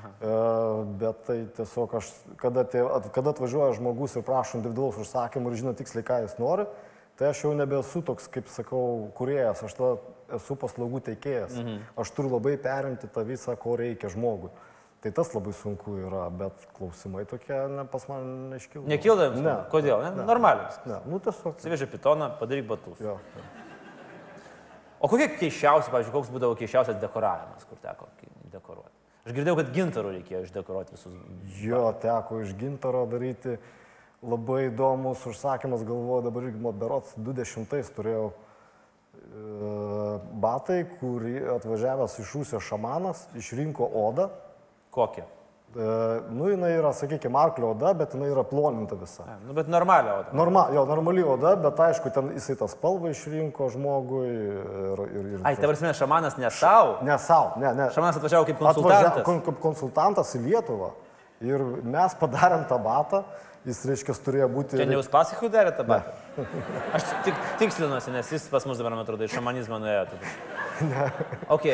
E, 0.02 0.36
bet 1.02 1.26
tai 1.28 1.38
tiesiog 1.58 1.98
aš, 2.00 2.12
kada, 2.42 2.64
tie, 2.68 2.84
kada 3.14 3.34
atvažiuoja 3.36 3.76
žmogus 3.78 4.16
ir 4.18 4.26
prašo 4.26 4.60
individualaus 4.60 5.00
užsakymų 5.02 5.52
ir 5.52 5.60
žino 5.62 5.74
tiksliai, 5.78 6.06
ką 6.08 6.22
jis 6.26 6.38
nori, 6.42 6.66
tai 7.22 7.30
aš 7.30 7.44
jau 7.46 7.52
nebesu 7.54 8.02
toks, 8.02 8.26
kaip 8.34 8.48
sakau, 8.50 9.12
kuriejas, 9.14 9.60
aš 9.68 9.76
tada 9.78 10.40
esu 10.40 10.56
paslaugų 10.58 11.04
teikėjas. 11.12 11.54
Mhm. 11.54 11.76
Aš 12.02 12.12
turiu 12.18 12.32
labai 12.34 12.56
perimti 12.58 13.10
tą 13.14 13.22
visą, 13.28 13.54
ko 13.62 13.76
reikia 13.78 14.10
žmogui. 14.10 14.50
Tai 15.02 15.12
tas 15.18 15.30
labai 15.34 15.54
sunku 15.58 15.96
yra, 15.98 16.24
bet 16.34 16.66
klausimai 16.78 17.24
tokie 17.30 17.56
ne, 17.74 17.86
pas 17.90 18.04
mane 18.10 18.50
neiškilo. 18.56 18.84
Nekilda 18.90 19.28
jums? 19.30 19.40
Ne. 19.46 19.54
Kodėl? 19.70 20.02
Ne? 20.02 20.26
Normaliai. 20.26 20.68
viskas. 20.70 20.88
Ne, 20.90 20.98
nu 21.10 21.18
tiesiog. 21.22 21.56
Atsivežė 21.58 21.88
pitoną, 21.90 22.32
padaryk 22.42 22.68
batus. 22.70 23.02
Jo. 23.02 23.16
O 25.02 25.10
kokie 25.10 25.28
keiščiausi, 25.34 25.90
pavyzdžiui, 25.94 26.14
koks 26.14 26.34
būdavo 26.34 26.58
keiščiausias 26.58 27.00
dekoravimas, 27.02 27.66
kur 27.70 27.82
teko 27.82 28.10
dekoruoti? 28.54 28.94
Aš 29.26 29.38
girdėjau, 29.38 29.58
kad 29.58 29.72
gintarų 29.74 30.16
reikėjo 30.18 30.44
išdekoruoti 30.48 30.98
visus. 30.98 31.18
jo, 31.62 31.82
teko 32.02 32.42
iš 32.42 32.54
gintaro 32.58 33.06
daryti. 33.10 33.58
Labai 34.22 34.68
įdomus 34.70 35.24
užsakymas, 35.26 35.82
galvoju, 35.88 36.22
dabar 36.28 36.44
irgi 36.46 36.60
berots 36.78 37.16
20-ais 37.18 37.88
turėjau 37.96 38.28
e, 38.30 38.34
batai, 40.44 40.84
kurį 41.00 41.40
atvažiavęs 41.58 42.20
iš 42.22 42.34
Rusijos 42.38 42.68
šamanas 42.70 43.24
išrinko 43.40 43.88
odą. 44.04 44.28
Kokie? 44.94 45.24
E, 45.26 45.88
nu, 46.36 46.52
jinai 46.52 46.70
yra, 46.76 46.92
sakykime, 46.94 47.40
arklio 47.40 47.72
oda, 47.74 47.96
bet 47.98 48.14
jinai 48.14 48.30
yra 48.30 48.44
ploninta 48.46 48.94
visa. 49.00 49.26
Ne, 49.26 49.40
Nu, 49.48 49.58
bet 49.58 49.70
normalią 49.72 50.20
odą. 50.20 50.38
Norma, 50.38 50.68
jo, 50.76 50.86
normali 50.86 51.24
oda, 51.26 51.56
bet 51.66 51.80
aišku, 51.90 52.12
ten 52.14 52.30
jisai 52.38 52.60
tą 52.62 52.68
spalvą 52.70 53.10
išrinko 53.16 53.72
žmogui 53.74 54.26
ir... 54.30 55.06
ir, 55.08 55.30
ir 55.38 55.46
Ai, 55.50 55.56
tavars 55.58 55.82
minė, 55.82 55.96
šamanas 55.98 56.38
ne 56.38 56.52
savo. 56.54 57.00
Ne 57.08 57.18
savo, 57.18 57.56
ne, 57.58 57.72
ne. 57.74 57.90
Šamanas 57.96 58.20
atvažiavo 58.22 58.46
kaip 58.52 58.60
konsultantas. 58.62 59.24
kon- 59.26 59.42
kaip 59.50 59.62
konsultantas 59.64 60.36
į 60.38 60.44
Lietuvą. 60.50 60.92
Ir 61.42 61.64
mes 61.90 62.14
padarėm 62.20 62.68
tą 62.70 62.78
batą, 62.84 63.24
jis, 63.68 63.82
reiškia, 63.90 64.16
turėjo 64.26 64.50
būti... 64.52 64.80
Čia 64.80 64.88
ne 64.90 64.98
jūs 64.98 65.10
pasakų 65.12 65.50
darėte 65.54 65.82
tą 65.82 65.88
batą? 65.90 66.14
Aš 66.98 67.08
tik 67.28 67.42
tikslinuosi, 67.62 68.14
nes 68.16 68.32
jis 68.34 68.48
pas 68.52 68.66
mus 68.70 68.80
dabar, 68.82 68.96
man 68.96 69.06
atrodo, 69.06 69.28
iš 69.28 69.36
šamanizmo 69.38 69.82
nuėjo. 69.82 70.06
tada. 70.14 71.10
Ok. 71.58 71.68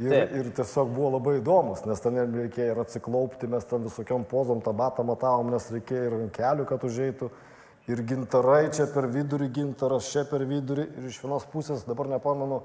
Ir, 0.00 0.12
Taip. 0.14 0.30
ir 0.32 0.46
tiesiog 0.56 0.92
buvo 0.96 1.10
labai 1.18 1.34
įdomus, 1.42 1.82
nes 1.84 2.00
ten 2.00 2.16
reikėjo 2.16 2.72
ir 2.72 2.78
atsiklaupti, 2.80 3.50
mes 3.52 3.66
ten 3.68 3.82
visokiom 3.84 4.24
pozom 4.30 4.62
tą 4.64 4.72
batą 4.72 5.04
matavom, 5.04 5.50
nes 5.52 5.66
reikėjo 5.74 6.06
ir 6.06 6.16
ant 6.16 6.32
kelių, 6.38 6.64
kad 6.70 6.86
užeitų. 6.88 7.28
Ir 7.90 8.00
gintarai 8.08 8.70
čia 8.72 8.86
per 8.94 9.10
vidurį, 9.12 9.50
gintaras 9.52 10.08
čia 10.12 10.22
per 10.28 10.46
vidurį. 10.48 10.86
Ir 11.00 11.08
iš 11.10 11.18
vienos 11.20 11.44
pusės, 11.52 11.84
dabar 11.88 12.08
nepamenu, 12.12 12.62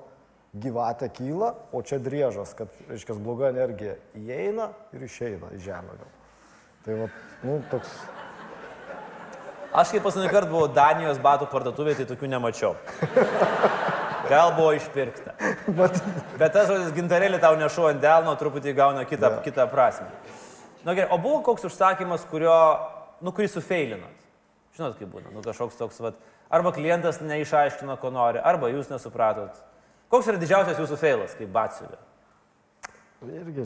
gyvatė 0.64 1.10
kyla, 1.12 1.52
o 1.76 1.82
čia 1.84 2.00
driežas, 2.04 2.54
kad, 2.56 2.72
reiškia, 2.88 3.18
bloga 3.20 3.50
energija 3.52 3.98
įeina 4.16 4.70
ir 4.96 5.04
išeina 5.08 5.52
į 5.56 5.64
žemę. 5.66 5.98
Tai 6.86 7.02
va, 7.02 7.10
nu, 7.44 7.60
toks... 7.72 7.98
Aš 9.76 9.92
kaip 9.96 10.06
paskutinį 10.06 10.32
kartą 10.32 10.52
buvau 10.52 10.70
Danijos 10.72 11.20
batų 11.24 11.50
parduotuvėje, 11.52 12.02
tai 12.02 12.08
tokių 12.14 12.30
nemačiau. 12.32 12.74
Gal 14.30 14.54
buvo 14.58 14.72
išpirkta. 14.78 15.36
Bet, 15.68 16.00
Bet 16.40 16.56
tas 16.56 16.70
žodis 16.70 16.94
gintarėlį 16.96 17.40
tau 17.44 17.54
nešu 17.60 17.90
ant 17.92 18.02
delno, 18.02 18.34
truputį 18.40 18.74
gauna 18.78 19.04
kitą, 19.06 19.36
yeah. 19.36 19.44
kitą 19.46 19.68
prasme. 19.70 20.08
Na 20.86 20.96
gerai, 20.98 21.12
o 21.14 21.20
buvo 21.22 21.44
koks 21.46 21.68
užsakymas, 21.70 22.26
kurio, 22.32 22.56
nu, 23.22 23.34
kurį 23.36 23.52
sufeilinot? 23.54 24.26
Žinot, 24.78 24.98
kaip 25.00 25.12
būna, 25.14 25.30
nu 25.34 25.46
kažkoks 25.46 25.78
toks, 25.80 26.02
vat, 26.04 26.18
arba 26.54 26.74
klientas 26.76 27.22
neišaiškino, 27.22 27.96
ko 28.02 28.12
nori, 28.14 28.42
arba 28.42 28.72
jūs 28.74 28.90
nesupratot. 28.92 29.62
Koks 30.12 30.34
yra 30.34 30.42
didžiausias 30.42 30.82
jūsų 30.82 31.00
feilas, 31.02 31.38
kaip 31.38 31.54
batsiuvė? 31.54 32.02
irgi 33.26 33.66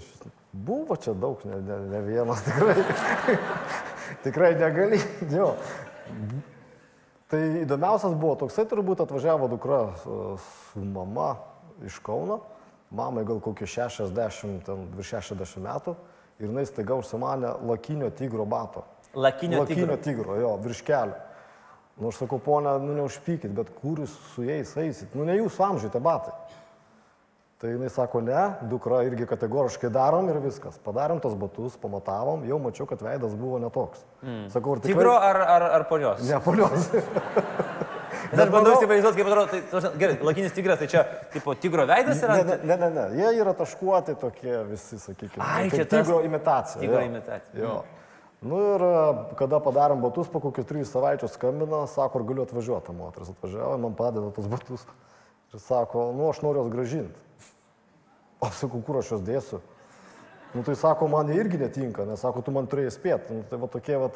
buvo 0.51 0.96
čia 0.96 1.13
daug, 1.13 1.42
ne, 1.46 1.62
ne, 1.62 1.78
ne 1.92 2.01
vienas 2.01 2.44
tikrai. 2.46 2.75
tikrai 4.25 4.54
negali. 4.56 5.01
Jo. 5.32 5.56
Tai 7.30 7.39
įdomiausias 7.62 8.16
buvo 8.18 8.34
toksai, 8.42 8.66
turbūt 8.70 9.04
atvažiavo 9.04 9.48
dukra 9.51 9.82
su 10.01 10.82
mama 10.82 11.36
iš 11.86 12.00
Kauno, 12.01 12.39
mamai 12.89 13.22
gal 13.28 13.42
kokie 13.44 13.68
60, 13.70 14.63
ten 14.66 14.88
virš 14.98 15.13
60 15.20 15.62
metų, 15.62 15.94
ir 16.39 16.48
jinai 16.50 16.66
staiga 16.66 16.98
užsimanė 16.98 17.54
lakinio 17.70 18.10
tigro 18.18 18.48
bato. 18.50 18.86
Lakinio 19.13 19.62
Lakinio 19.62 19.98
tigro. 19.98 20.01
tigro, 20.06 20.39
jo, 20.42 20.56
virš 20.63 20.82
kelio. 20.88 21.18
Nu, 22.00 22.10
aš 22.10 22.22
sakau, 22.22 22.39
ponia, 22.39 22.78
nu 22.80 22.94
neužpykit, 22.96 23.51
bet 23.51 23.74
kur 23.82 24.00
jūs 24.00 24.13
su 24.34 24.46
jais 24.48 24.72
eisit? 24.80 25.13
Nu, 25.18 25.25
ne 25.28 25.36
jūsų 25.36 25.66
amžiuje 25.66 25.92
tie 25.92 26.01
batai. 26.01 26.32
Tai 27.60 27.70
jinai 27.74 27.89
sako, 27.92 28.22
ne, 28.24 28.42
dukra 28.72 29.01
irgi 29.04 29.25
kategoriškai 29.28 29.89
darom 29.92 30.30
ir 30.32 30.38
viskas. 30.39 30.78
Padarėm 30.80 31.18
tos 31.20 31.34
batus, 31.36 31.74
pamatavom, 31.82 32.46
jau 32.48 32.60
mačiau, 32.63 32.86
kad 32.88 33.01
veidas 33.04 33.34
buvo 33.36 33.60
netoks. 33.60 34.06
Mm. 34.24 34.46
Sakau, 34.54 34.78
ar 34.78 34.84
tikrai... 34.86 34.96
Tigro 34.96 35.16
ar, 35.20 35.39
ar, 35.44 35.66
ar 35.75 35.86
ponios? 35.89 36.24
Ne, 36.24 36.39
polios. 36.46 36.88
Bet 38.32 38.39
aš 38.46 38.54
bandau 38.56 38.78
įsivaizduoti, 38.78 39.20
kaip 39.20 39.34
atrodo, 39.34 39.51
tai, 39.51 39.92
gerai, 40.00 40.16
lakinis 40.30 40.56
tigras, 40.56 40.80
tai 40.80 40.88
čia, 40.96 41.04
tipo, 41.36 41.58
tigro 41.60 41.84
veidas 41.92 42.24
yra? 42.24 42.39
Ne, 42.48 42.60
ne, 42.63 42.80
ne, 42.80 42.92
ne, 42.96 43.06
jie 43.20 43.36
yra 43.44 43.58
taškuoti 43.60 44.16
tokie 44.24 44.56
visi, 44.72 45.04
sakykime. 45.04 45.44
Ai, 45.44 45.68
čia 45.68 45.84
tas- 45.84 46.08
tigro 46.08 46.24
imitacija. 46.24 46.80
Tigro 46.80 47.04
jo. 47.04 47.12
imitacija. 47.12 47.60
Jo. 47.60 47.78
Nu 48.39 48.66
ir 48.72 48.88
e, 48.88 48.98
kada 49.36 49.60
padarėm 49.60 50.00
batus, 50.00 50.32
po 50.32 50.39
kokių 50.48 50.63
trijų 50.63 50.88
savaičių 50.88 51.28
skambina, 51.28 51.84
sako, 51.92 52.22
ar 52.22 52.32
galiu 52.32 52.48
atvažiuoti, 52.48 52.96
moteris 52.96 53.36
atvažiavo, 53.36 53.80
man 53.84 54.00
padeda 54.00 54.32
tos 54.32 54.48
batus. 54.48 54.88
Ir 55.51 55.60
sako, 55.60 56.13
nu 56.16 56.32
aš 56.32 56.39
noriu 56.46 56.63
juos 56.63 56.72
gražinti. 56.72 57.28
O 58.39 58.50
sakau, 58.55 58.81
kur 58.86 59.01
aš 59.01 59.13
juos 59.13 59.24
dėsiu? 59.27 59.60
Nu 60.55 60.63
tai 60.65 60.74
sako, 60.79 61.10
man 61.12 61.29
irgi 61.34 61.60
netinka, 61.62 62.05
nes 62.10 62.22
sako, 62.24 62.41
tu 62.41 62.53
man 62.55 62.69
turėjai 62.69 62.93
spėti. 62.96 63.36
Nu, 63.36 63.43
tai 63.46 63.60
va 63.62 63.67
tokie, 63.69 63.98
va, 64.01 64.08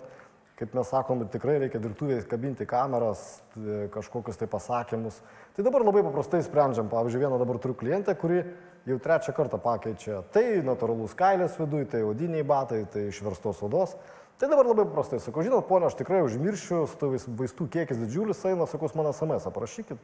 kaip 0.58 0.74
mes 0.74 0.90
sakom, 0.90 1.22
tikrai 1.30 1.60
reikia 1.62 1.82
dirbtuvėje 1.84 2.24
kabinti 2.32 2.66
kameras, 2.70 3.42
t- 3.54 3.84
kažkokius 3.94 4.40
tai 4.40 4.48
pasakymus. 4.50 5.20
Tai 5.54 5.66
dabar 5.68 5.86
labai 5.86 6.02
paprastai 6.08 6.42
sprendžiam. 6.46 6.90
Pavyzdžiui, 6.90 7.22
vieną 7.26 7.38
dabar 7.42 7.60
turiu 7.62 7.78
klientę, 7.78 8.16
kuri 8.18 8.42
jau 8.90 8.98
trečią 9.04 9.36
kartą 9.38 9.60
pakeičia. 9.62 10.24
Tai 10.34 10.46
natūralus 10.66 11.14
kailis 11.20 11.60
viduje, 11.60 11.92
tai 11.94 12.02
odiniai 12.08 12.48
batai, 12.48 12.82
tai 12.90 13.10
išverstos 13.12 13.62
odos. 13.68 13.94
Tai 14.42 14.50
dabar 14.50 14.66
labai 14.66 14.88
paprastai 14.90 15.20
sakau, 15.22 15.44
žinot, 15.46 15.68
ponia, 15.70 15.92
aš 15.92 16.00
tikrai 16.00 16.24
užmiršiu, 16.26 16.88
su 16.90 16.98
tais 16.98 17.28
vaistų 17.30 17.68
kiekis 17.76 18.00
didžiulis 18.02 18.42
eina, 18.50 18.66
sakau, 18.66 18.90
jūs 18.90 18.98
man 18.98 19.12
SMS, 19.12 19.46
aprašykit, 19.52 20.02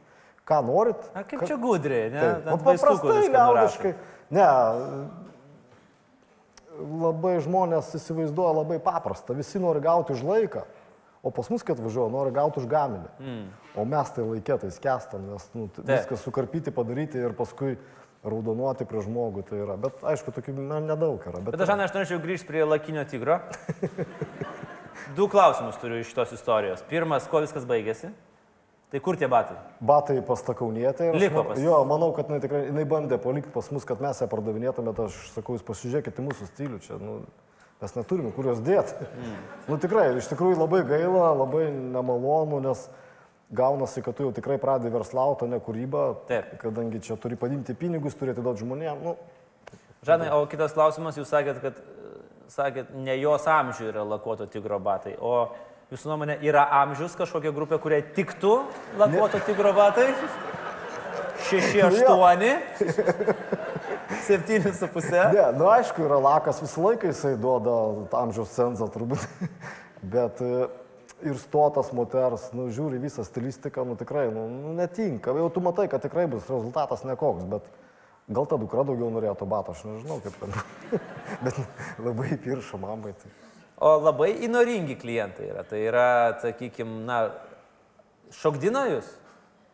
ką 0.48 0.60
norit. 0.66 1.10
Na, 1.14 1.24
kaip 1.26 1.44
čia 1.48 1.56
gudriai, 1.60 2.10
ne? 2.12 2.26
Vaistukų 2.46 2.76
paprastai, 2.80 3.28
liaudiškai. 3.34 3.92
Ne, 4.34 4.46
labai 6.80 7.38
žmonės 7.44 7.94
įsivaizduoja 7.98 8.60
labai 8.62 8.78
paprasta. 8.82 9.36
Visi 9.36 9.60
nori 9.62 9.82
gauti 9.84 10.14
už 10.16 10.24
laiką, 10.26 10.64
o 11.22 11.32
pas 11.34 11.50
mus, 11.52 11.64
kad 11.66 11.80
važiuoja, 11.82 12.10
nori 12.12 12.32
gauti 12.34 12.62
už 12.62 12.68
gaminį. 12.70 13.10
Mm. 13.20 13.48
O 13.78 13.86
mes 13.88 14.12
tai 14.16 14.26
laikėtai 14.26 14.70
skęstam, 14.74 15.26
nes 15.30 15.48
nu, 15.54 15.68
t- 15.68 15.82
Taip. 15.82 15.92
viską 15.92 16.18
sukarpyti, 16.18 16.72
padaryti 16.74 17.20
ir 17.20 17.36
paskui 17.38 17.76
raudonuoti 18.26 18.84
prie 18.88 19.02
žmogų 19.04 19.44
tai 19.48 19.62
yra. 19.62 19.76
Bet 19.80 20.02
aišku, 20.04 20.32
tokių 20.36 20.56
na, 20.58 20.80
nedaug 20.84 21.22
yra. 21.24 21.40
Bet, 21.40 21.54
Bet 21.56 21.64
aš, 21.64 21.74
aš 21.86 21.94
norėčiau 21.96 22.20
grįžti 22.20 22.50
prie 22.50 22.66
lakinio 22.68 23.06
tigro. 23.08 23.40
Du 25.16 25.26
klausimus 25.32 25.78
turiu 25.80 25.96
iš 25.98 26.10
šitos 26.12 26.34
istorijos. 26.36 26.82
Pirmas, 26.86 27.24
kuo 27.30 27.40
viskas 27.42 27.64
baigėsi? 27.66 28.12
Tai 28.90 28.98
kur 29.00 29.14
tie 29.16 29.28
batai? 29.30 29.54
Batai 29.86 30.16
pastakaunietė. 30.26 31.12
Liko 31.14 31.44
pas- 31.46 31.58
Jo, 31.62 31.84
manau, 31.86 32.10
kad 32.16 32.26
jinai 32.26 32.40
tikrai 32.42 32.64
jinai 32.66 32.84
bandė 32.84 33.18
palikti 33.22 33.52
pas 33.54 33.68
mus, 33.70 33.84
kad 33.86 34.00
mes 34.00 34.18
ją 34.18 34.26
pardavinėtume, 34.26 34.90
bet 34.90 35.04
aš 35.06 35.30
sakau, 35.34 35.54
jūs 35.54 35.62
pasižiūrėkite 35.62 36.24
mūsų 36.26 36.48
stilių 36.50 36.80
čia. 36.82 36.98
Nu, 36.98 37.20
mes 37.80 37.94
neturime 37.94 38.32
kur 38.34 38.44
jos 38.50 38.58
dėti. 38.58 38.94
Mm. 38.98 39.36
nu 39.68 39.78
tikrai, 39.78 40.16
iš 40.18 40.26
tikrųjų 40.32 40.58
labai 40.58 40.82
gaila, 40.84 41.30
labai 41.38 41.70
nemalonu, 41.70 42.60
nes 42.60 42.88
gaunasi, 43.54 44.02
kad 44.02 44.16
tu 44.16 44.24
jau 44.26 44.32
tikrai 44.34 44.58
pradedi 44.58 44.90
verslauti, 44.90 45.46
ne 45.48 45.58
kūrybą, 45.60 46.26
Taip. 46.26 46.58
kadangi 46.58 47.00
čia 47.02 47.16
turi 47.16 47.36
padimti 47.36 47.74
pinigus, 47.74 48.14
turi 48.18 48.30
atiduoti 48.34 48.62
žmonėms. 48.64 49.02
Nu, 49.02 49.16
Žanai, 50.06 50.30
o 50.32 50.46
kitas 50.48 50.72
klausimas, 50.72 51.16
jūs 51.18 51.28
sakėt, 51.28 51.60
kad 51.60 51.80
sakėt, 52.48 52.94
ne 52.94 53.14
jos 53.20 53.44
amžių 53.46 53.90
yra 53.92 54.02
lakuoto 54.02 54.46
tigro 54.48 54.78
batai, 54.80 55.14
o 55.20 55.50
jūsų 55.90 56.10
nuomonė 56.12 56.36
yra 56.46 56.62
amžius 56.84 57.16
kažkokia 57.18 57.50
grupė, 57.54 57.80
kuriai 57.82 58.04
tiktų 58.14 58.52
lakuoto 59.00 59.40
tigro 59.46 59.72
batai? 59.74 60.06
6, 61.50 61.80
8, 61.82 62.44
7,5. 64.28 65.32
ne, 65.34 65.46
nu 65.58 65.66
aišku, 65.70 66.04
yra 66.06 66.20
lakas 66.22 66.60
visą 66.62 66.84
laiką, 66.84 67.10
jisai 67.10 67.32
duoda 67.40 67.74
amžiaus 68.20 68.52
cenzą 68.54 68.86
turbūt. 68.92 69.24
Bet 70.14 70.38
e, 70.44 70.68
ir 71.26 71.36
stotas 71.42 71.90
moters, 71.96 72.48
nu, 72.56 72.68
žiūri 72.70 73.00
visą 73.02 73.24
stilistiką, 73.26 73.84
nu 73.88 73.98
tikrai, 73.98 74.28
nu, 74.32 74.46
nu, 74.52 74.76
netinka. 74.78 75.34
Jau 75.36 75.50
tu 75.52 75.64
matai, 75.64 75.88
kad 75.90 76.06
tikrai 76.06 76.28
bus 76.30 76.46
rezultatas 76.48 77.02
nekoks, 77.08 77.44
bet 77.50 77.66
gal 78.30 78.46
ta 78.46 78.60
dukra 78.60 78.86
daugiau 78.86 79.10
norėjo 79.12 79.36
to 79.42 79.50
bato, 79.50 79.74
aš 79.74 79.84
nežinau 79.88 80.22
kaip 80.24 80.38
ten. 80.38 81.00
bet 81.44 81.60
labai 81.98 82.36
piršo 82.40 82.80
mamai. 82.80 83.16
Tai. 83.18 83.49
O 83.80 83.94
labai 83.96 84.34
įnoringi 84.44 84.96
klientai 85.00 85.48
yra. 85.48 85.64
Tai 85.64 85.78
yra, 85.80 86.08
sakykime, 86.42 87.00
na, 87.08 87.20
šokdina 88.42 88.84
jūs? 88.90 89.08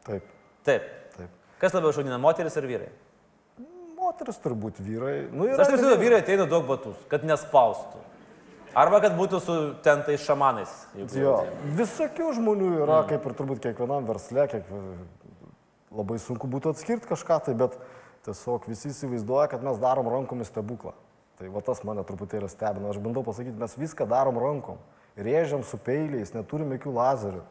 Taip, 0.06 0.28
Taip. 0.66 0.86
taip. 1.16 1.32
Kas 1.62 1.74
labiau 1.74 1.94
šokdina, 1.96 2.20
moteris 2.22 2.54
ar 2.58 2.68
vyrai? 2.70 2.92
Moteris 3.96 4.38
turbūt 4.44 4.78
vyrai. 4.78 5.16
Nu, 5.32 5.48
Aš 5.50 5.64
taip 5.64 5.80
įsivaizduoju, 5.80 6.02
vyrai 6.04 6.20
ateina 6.22 6.46
daug 6.50 6.68
batus, 6.68 7.00
kad 7.10 7.26
nespaustų. 7.26 8.04
Arba 8.76 9.00
kad 9.00 9.16
būtų 9.16 9.40
su 9.40 9.54
ten 9.82 10.02
tais 10.06 10.22
šamanais. 10.22 10.72
Jo, 11.16 11.38
visokių 11.78 12.34
žmonių 12.36 12.70
yra, 12.82 13.00
mm. 13.00 13.08
kaip 13.10 13.26
ir 13.26 13.34
turbūt 13.38 13.62
kiekvienam 13.64 14.06
versle, 14.06 14.44
kiek, 14.52 14.68
labai 15.96 16.18
sunku 16.20 16.50
būtų 16.52 16.74
atskirti 16.74 17.08
kažką 17.08 17.40
tai, 17.48 17.56
bet 17.58 17.78
tiesiog 18.28 18.68
visi 18.68 18.92
įsivaizduoja, 18.92 19.48
kad 19.50 19.64
mes 19.64 19.80
darom 19.80 20.10
rankomis 20.12 20.52
stebuklą. 20.52 20.92
Tai 21.36 21.50
va 21.52 21.60
tas 21.64 21.82
mane 21.84 22.04
truputėlį 22.06 22.48
stebina. 22.48 22.88
Aš 22.90 23.00
bandau 23.04 23.24
pasakyti, 23.26 23.58
mes 23.60 23.76
viską 23.76 24.06
darom 24.08 24.38
rankom. 24.40 24.80
Rėžiam 25.16 25.62
su 25.64 25.78
peiliais, 25.80 26.32
neturim 26.36 26.72
jokių 26.76 26.94
lazerių. 26.96 27.42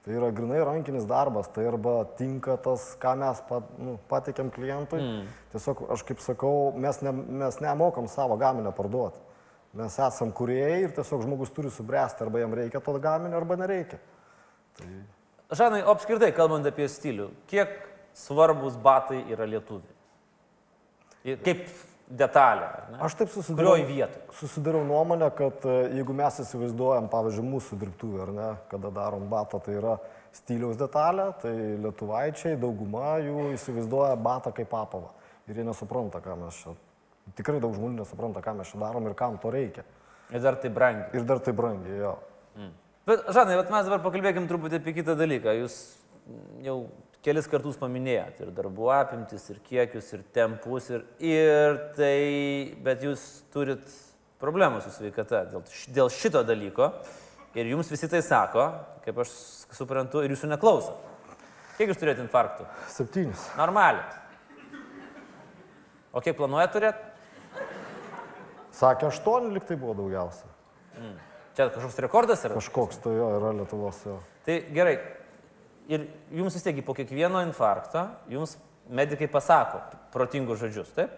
Tai 0.00 0.14
yra 0.16 0.30
grinai 0.32 0.62
rankinis 0.64 1.04
darbas, 1.04 1.50
tai 1.52 1.66
arba 1.68 1.98
tinka 2.16 2.54
tas, 2.64 2.86
ką 3.00 3.12
mes 3.20 3.42
pat, 3.48 3.66
nu, 3.76 3.98
patikėm 4.08 4.48
klientui. 4.52 5.00
Mm. 5.00 5.26
Tiesiog, 5.52 5.82
aš 5.92 6.04
kaip 6.08 6.22
sakau, 6.24 6.70
mes, 6.72 7.02
ne, 7.04 7.12
mes 7.12 7.58
nemokam 7.60 8.08
savo 8.08 8.38
gaminio 8.40 8.72
parduoti. 8.76 9.20
Mes 9.76 9.98
esam 10.02 10.32
kuriejai 10.34 10.86
ir 10.86 10.94
tiesiog 10.96 11.26
žmogus 11.26 11.52
turi 11.54 11.68
subręsti, 11.70 12.24
arba 12.24 12.40
jam 12.40 12.56
reikia 12.56 12.80
to 12.80 12.96
gaminio, 12.96 13.36
arba 13.38 13.58
nereikia. 13.60 14.00
Tai... 14.78 14.88
Žanai, 15.60 15.82
apskritai, 15.92 16.32
kalbant 16.32 16.64
apie 16.66 16.88
stilių, 16.88 17.28
kiek 17.50 17.76
svarbus 18.16 18.80
batai 18.80 19.20
yra 19.28 19.44
lietuviai? 19.50 21.36
Kaip 21.44 21.68
detalė. 22.10 22.68
Aš 23.02 23.14
taip 23.20 23.30
susidariau, 23.32 24.08
susidariau 24.34 24.82
nuomonę, 24.86 25.30
kad 25.38 25.64
e, 25.68 25.76
jeigu 26.00 26.14
mes 26.16 26.40
įsivaizduojam, 26.42 27.06
pavyzdžiui, 27.12 27.46
mūsų 27.46 27.78
dirbtuvę, 27.80 28.24
ar 28.24 28.32
ne, 28.34 28.48
kada 28.72 28.90
darom 28.94 29.28
batą, 29.30 29.60
tai 29.62 29.76
yra 29.78 29.96
stiliaus 30.34 30.78
detalė, 30.80 31.30
tai 31.42 31.54
lietuvaičiai 31.84 32.58
dauguma 32.60 33.16
jų 33.22 33.50
įsivaizduoja 33.54 34.18
batą 34.20 34.52
kaip 34.56 34.74
apavą. 34.76 35.12
Ir 35.50 35.62
jie 35.62 35.66
nesupranta, 35.66 36.22
ką 36.22 36.36
mes 36.38 36.58
čia. 36.62 36.74
Tikrai 37.38 37.60
daug 37.62 37.74
žmonių 37.76 38.02
nesupranta, 38.02 38.42
ką 38.42 38.56
mes 38.58 38.70
čia 38.70 38.82
darom 38.82 39.06
ir 39.06 39.16
kam 39.18 39.38
to 39.42 39.52
reikia. 39.54 39.86
Ir 40.30 40.42
dar 40.42 40.58
tai 40.62 40.70
brangiai. 40.70 41.10
Ir 41.18 41.26
dar 41.26 41.42
tai 41.42 41.54
brangiai, 41.56 41.98
jo. 42.02 42.14
Mm. 42.58 42.74
Bet, 43.10 43.24
Žanai, 43.34 43.56
mes 43.58 43.86
dabar 43.88 44.02
pakalbėkim 44.04 44.46
truputį 44.50 44.78
apie 44.78 44.94
kitą 45.00 45.16
dalyką. 45.18 45.54
Jūs 45.62 45.78
jau 46.62 46.76
kelis 47.24 47.48
kartus 47.50 47.78
paminėjot 47.80 48.40
ir 48.44 48.52
darbų 48.56 48.90
apimtis, 48.94 49.44
ir 49.52 49.60
kiekius, 49.66 50.12
ir 50.16 50.22
tempus, 50.34 50.88
ir, 50.92 51.04
ir 51.22 51.80
tai, 51.96 52.76
bet 52.84 53.04
jūs 53.04 53.24
turit 53.52 53.84
problemų 54.40 54.80
su 54.84 54.92
sveikata 54.94 55.44
dėl, 55.50 55.64
dėl 55.92 56.12
šito 56.12 56.42
dalyko 56.48 56.94
ir 57.58 57.68
jums 57.72 57.90
visi 57.92 58.08
tai 58.08 58.22
sako, 58.24 58.70
kaip 59.04 59.20
aš 59.24 59.34
suprantu, 59.76 60.24
ir 60.24 60.32
jūsų 60.32 60.50
neklauso. 60.54 60.96
Kiek 61.76 61.92
jūs 61.92 62.00
turėjote 62.00 62.24
infarktų? 62.26 62.66
Septynis. 62.92 63.46
Normaliai. 63.56 64.04
O 66.12 66.20
kiek 66.24 66.36
planuojate 66.36 66.74
turėti? 66.74 67.06
Sakė, 68.76 69.08
aštuoni 69.10 69.52
liktai 69.54 69.76
buvo 69.80 69.94
daugiausia. 69.98 70.48
Mm. 70.98 71.16
Čia 71.56 71.68
kažkoks 71.74 71.98
rekordas 72.04 72.44
yra? 72.46 72.58
Kažkoks 72.58 73.00
tai 73.04 73.14
jo 73.16 73.30
yra 73.36 73.52
Lietuvos 73.56 73.98
jo. 74.06 74.18
Tai 74.46 74.56
gerai, 74.74 74.94
ir 75.90 76.06
jums 76.34 76.54
vis 76.56 76.64
tiek 76.64 76.78
po 76.86 76.94
kiekvieno 76.96 77.42
infarkto, 77.46 78.06
jums 78.30 78.56
medikai 78.90 79.28
pasako 79.30 79.82
protingus 80.14 80.62
žodžius, 80.62 80.94
taip? 80.94 81.12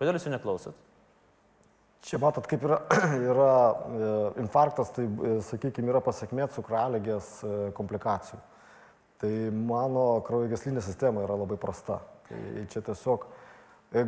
Kodėl 0.00 0.16
jūs 0.16 0.28
jų 0.28 0.36
neklausot? 0.36 0.86
Čia 2.00 2.16
matot, 2.16 2.46
kaip 2.48 2.62
yra, 2.64 2.78
yra 3.30 3.50
e, 3.68 4.12
infarktas, 4.40 4.92
tai, 4.96 5.04
e, 5.04 5.34
sakykime, 5.44 5.90
yra 5.92 6.00
pasiekmė 6.04 6.46
cukraligės 6.54 7.28
e, 7.44 7.50
komplikacijų. 7.76 8.40
Tai 9.20 9.32
mano 9.52 10.06
kraujagyslinė 10.24 10.80
sistema 10.84 11.26
yra 11.26 11.36
labai 11.36 11.58
prasta. 11.60 11.98
Tai 12.30 12.40
čia 12.72 12.80
tiesiog 12.86 13.26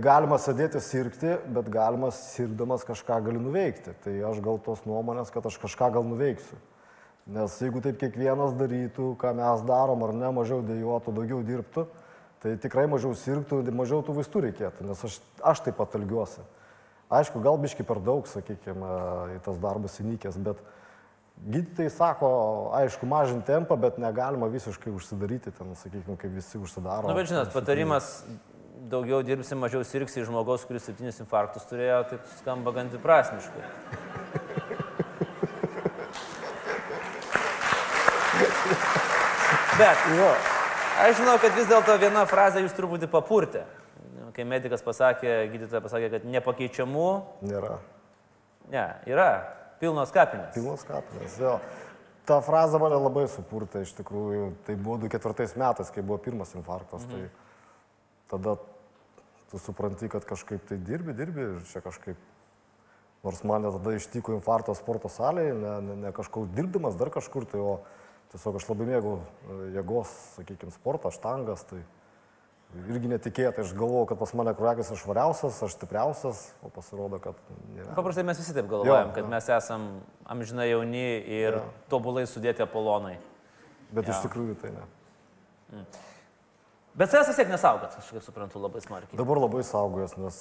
galima 0.01 0.39
sėdėti 0.41 0.81
sirgti, 0.81 1.35
bet 1.53 1.69
galima 1.75 2.09
sirgdamas 2.17 2.87
kažką 2.89 3.19
gali 3.27 3.43
nuveikti. 3.43 3.93
Tai 4.07 4.15
aš 4.31 4.41
gal 4.45 4.61
tos 4.65 4.87
nuomonės, 4.89 5.33
kad 5.35 5.45
aš 5.51 5.61
kažką 5.61 5.91
gal 5.99 6.09
nuveiksiu. 6.09 6.57
Nes 7.31 7.55
jeigu 7.63 7.79
taip 7.85 8.01
kiekvienas 8.01 8.57
darytų, 8.59 9.13
ką 9.21 9.31
mes 9.39 9.63
darom 9.69 10.01
ar 10.03 10.15
ne, 10.17 10.31
mažiau 10.35 10.59
dėjuotų, 10.67 11.15
daugiau 11.15 11.39
dirbtų, 11.47 11.85
tai 12.43 12.57
tikrai 12.59 12.89
mažiau 12.91 13.15
sirgtų, 13.15 13.61
mažiau 13.71 14.03
tų 14.03 14.17
vaistų 14.17 14.43
reikėtų, 14.49 14.89
nes 14.89 15.05
aš, 15.07 15.21
aš 15.53 15.63
taip 15.63 15.79
pat 15.79 15.95
elgiuosi. 15.95 16.43
Aišku, 17.13 17.43
gal 17.45 17.61
biški 17.63 17.87
per 17.87 18.01
daug, 18.03 18.27
sakykime, 18.27 18.89
į 19.37 19.41
tas 19.45 19.61
darbas 19.63 20.01
įnykęs, 20.03 20.39
bet 20.43 20.63
gydytojai 21.47 21.93
sako, 21.95 22.31
aišku, 22.81 23.07
mažinti 23.07 23.47
tempą, 23.53 23.77
bet 23.79 24.01
negalima 24.03 24.49
visiškai 24.51 24.91
užsidaryti 24.91 25.53
ten, 25.55 25.77
sakykime, 25.79 26.17
kaip 26.19 26.35
visi 26.35 26.59
užsidaro. 26.59 27.07
Na, 27.07 27.13
nu, 27.13 27.21
bet 27.21 27.31
žinot, 27.31 27.53
patarimas 27.55 28.25
daugiau 28.91 29.23
dirbsi, 29.23 29.55
mažiau 29.59 29.85
sirgsi 29.87 30.25
žmogaus, 30.27 30.67
kuris 30.67 30.89
septynis 30.89 31.23
infarktus 31.23 31.69
turėjo, 31.71 32.03
taip 32.11 32.27
skamba 32.41 32.75
gan 32.81 32.91
dviprasmiškai. 32.91 34.12
Bet, 39.83 40.03
jo, 40.15 40.29
aš 41.03 41.17
žinau, 41.19 41.33
kad 41.43 41.57
vis 41.59 41.67
dėlto 41.67 41.97
viena 41.99 42.23
frazė 42.31 42.61
jūs 42.63 42.75
truputį 42.77 43.09
papurtė. 43.11 43.65
Kai 44.33 44.45
medikas 44.47 44.85
pasakė, 44.87 45.33
gydytoja 45.51 45.81
pasakė, 45.83 46.11
kad 46.13 46.27
nepakeičiamų. 46.31 47.09
Nėra. 47.51 47.73
Ne, 48.71 48.85
yra. 49.11 49.27
Pilnos 49.83 50.15
kapinės. 50.15 50.53
Pilnos 50.55 50.85
kapinės, 50.87 51.35
jo. 51.43 51.57
Ta 52.31 52.39
frazė 52.47 52.79
mane 52.79 53.01
labai 53.03 53.27
supurtė, 53.29 53.83
iš 53.83 53.97
tikrųjų. 53.99 54.53
Tai 54.69 54.77
buvo 54.79 55.01
2004 55.03 55.59
metais, 55.59 55.91
kai 55.91 56.05
buvo 56.07 56.21
pirmas 56.23 56.55
infarktas. 56.55 57.03
Tai 57.11 57.19
mhm. 57.19 57.33
Tai 58.31 58.37
tada 58.37 58.55
tu 59.51 59.59
supranti, 59.61 60.07
kad 60.15 60.25
kažkaip 60.25 60.63
tai 60.71 60.79
dirbi, 60.79 61.17
dirbi 61.19 61.49
ir 61.49 61.59
čia 61.73 61.83
kažkaip 61.85 62.29
Nors 63.23 63.45
mane 63.47 63.71
tada 63.71 63.93
ištiko 63.95 64.33
infarktas 64.35 64.81
sporto 64.83 65.07
salėje, 65.13 65.53
ne, 65.55 65.75
ne, 65.87 65.95
ne 66.07 66.11
kažkur 66.15 66.49
dirbdamas, 66.57 66.97
dar 66.99 67.11
kažkur, 67.15 67.45
tai 67.47 67.61
o 67.63 67.77
tiesiog 68.33 68.59
aš 68.59 68.69
labai 68.71 68.87
mėgau 68.89 69.17
e, 69.21 69.59
jėgos, 69.77 70.13
sakykime, 70.39 70.73
sportą, 70.75 71.13
štangas, 71.15 71.65
tai 71.69 71.83
irgi 72.89 73.11
netikėtai, 73.13 73.65
aš 73.67 73.75
galvojau, 73.77 74.07
kad 74.11 74.21
pas 74.23 74.33
mane 74.39 74.55
kraujagis 74.57 74.93
aš 74.95 75.03
švariausias, 75.05 75.59
aš 75.67 75.75
stipriausias, 75.77 76.45
o 76.65 76.71
pasirodo, 76.73 77.21
kad... 77.23 77.37
Ne. 77.75 77.85
Paprastai 77.97 78.25
mes 78.27 78.41
visi 78.41 78.55
taip 78.57 78.71
galvojam, 78.71 79.11
jo, 79.11 79.17
kad 79.19 79.27
jo. 79.27 79.33
mes 79.35 79.51
esam 79.59 79.91
amžinai 80.33 80.71
jauni 80.71 81.05
ir 81.41 81.61
jo. 81.61 81.67
tobulai 81.93 82.25
sudėti 82.31 82.65
apolonai. 82.65 83.19
Bet 83.93 84.09
jo. 84.09 84.17
iš 84.17 84.25
tikrųjų 84.25 84.57
tai 84.63 84.73
ne. 84.79 84.89
Mm. 85.73 85.87
Bet 86.93 87.09
savęs 87.09 87.31
vis 87.31 87.39
tiek 87.41 87.49
nesaugot, 87.49 87.95
aš 87.97 88.11
kaip 88.13 88.25
suprantu, 88.25 88.61
labai 88.61 88.83
smarkiai. 88.85 89.17
Dabar 89.17 89.39
labai 89.41 89.63
saugojęs, 89.65 90.19
nes 90.21 90.41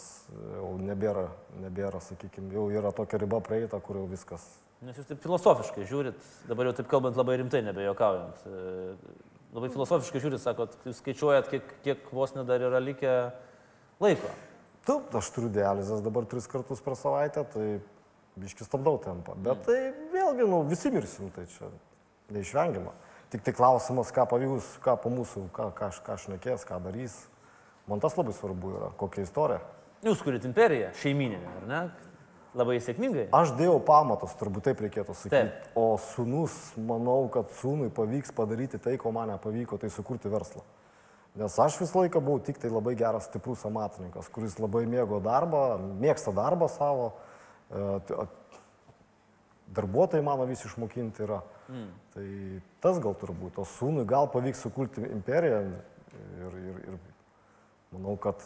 jau 0.58 0.73
nebėra, 0.84 1.30
nebėra, 1.63 2.01
sakykime, 2.04 2.51
jau 2.56 2.65
yra 2.75 2.91
tokia 2.95 3.21
riba 3.23 3.39
praeita, 3.43 3.80
kur 3.84 4.01
jau 4.01 4.08
viskas. 4.12 4.43
Nes 4.82 4.98
jūs 4.98 5.06
taip 5.06 5.20
filosofiškai 5.22 5.84
žiūrit, 5.86 6.22
dabar 6.50 6.65
jau 6.65 6.78
taip 6.80 6.88
kalbant 6.89 7.17
labai 7.20 7.36
rimtai, 7.38 7.60
nebejokaujant. 7.67 8.39
E, 8.50 8.96
labai 9.54 9.70
filosofiškai 9.70 10.22
žiūrit, 10.24 10.41
sakot, 10.41 10.74
jūs 10.88 11.04
skaičiuojat, 11.04 11.52
kiek, 11.52 11.76
kiek 11.86 12.10
vos 12.17 12.34
nedar 12.34 12.65
yra 12.65 12.82
likę 12.82 13.12
laiko. 14.02 14.32
Taip, 14.89 15.13
aš 15.13 15.30
turiu 15.36 15.52
dializės 15.54 16.02
dabar 16.02 16.26
tris 16.26 16.50
kartus 16.50 16.82
per 16.82 16.98
savaitę, 16.98 17.46
tai 17.54 17.67
biškis 18.41 18.72
stabdau 18.72 18.98
tempą. 19.04 19.38
Bet 19.38 19.62
mm. 19.62 19.67
tai 19.70 20.10
vėlgi, 20.15 20.50
nu, 20.50 20.63
visi 20.65 20.89
mirsim, 20.94 21.30
tai 21.36 21.46
čia 21.54 21.70
neišvengiama. 22.34 22.98
Tik 23.32 23.46
tai 23.46 23.54
klausimas, 23.56 24.10
ką 24.12 24.26
pavyks, 24.34 24.76
ką 24.82 24.98
po 25.04 25.13
mūsų, 25.13 25.46
ką, 25.54 25.70
ką, 25.78 25.91
ką 26.10 26.17
šnekės, 26.26 26.65
ką 26.65 26.82
darys. 26.84 27.22
Man 27.86 28.02
tas 28.02 28.17
labai 28.17 28.34
svarbu 28.34 28.74
yra, 28.80 28.89
kokia 28.98 29.30
istorija. 29.30 29.62
Jūs 30.02 30.26
kuriat 30.26 30.50
imperiją, 30.50 30.89
šeimininę, 30.98 31.60
ar 31.62 31.70
ne? 31.70 31.82
Labai 32.57 32.81
sėkmingai. 32.83 33.29
Aš 33.35 33.53
dėjau 33.55 33.77
pamatus, 33.87 34.33
turbūt 34.39 34.65
taip 34.67 34.81
reikėtų 34.83 35.15
sakyti. 35.15 35.37
Taip. 35.37 35.69
O 35.79 35.95
sunus, 36.03 36.55
manau, 36.75 37.23
kad 37.31 37.51
sūnui 37.61 37.87
pavyks 37.95 38.33
padaryti 38.35 38.79
tai, 38.81 38.97
ko 38.99 39.13
man 39.15 39.31
nepavyko, 39.31 39.79
tai 39.79 39.91
sukurti 39.93 40.31
verslą. 40.31 40.65
Nes 41.39 41.55
aš 41.63 41.77
visą 41.79 42.01
laiką 42.01 42.19
buvau 42.19 42.41
tik 42.43 42.59
tai 42.59 42.67
labai 42.67 42.91
geras, 42.99 43.29
stiprus 43.29 43.63
amatininkas, 43.67 44.27
kuris 44.35 44.57
labai 44.59 44.83
mėgo 44.91 45.21
darbą, 45.23 45.77
mėgsta 46.01 46.33
darbą 46.35 46.67
savo. 46.73 47.13
E, 47.71 48.27
darbuotojai 49.71 50.25
mano 50.27 50.43
visi 50.49 50.67
išmokinti 50.67 51.23
yra. 51.23 51.39
Mm. 51.71 51.87
Tai 52.11 52.25
tas 52.83 52.99
gal 52.99 53.15
turbūt, 53.15 53.61
o 53.63 53.67
sūnui 53.77 54.03
gal 54.07 54.27
pavyks 54.33 54.65
sukurti 54.65 55.05
imperiją 55.07 55.61
ir, 55.71 56.59
ir, 56.59 56.83
ir 56.91 56.99
manau, 57.91 58.15
kad 58.21 58.43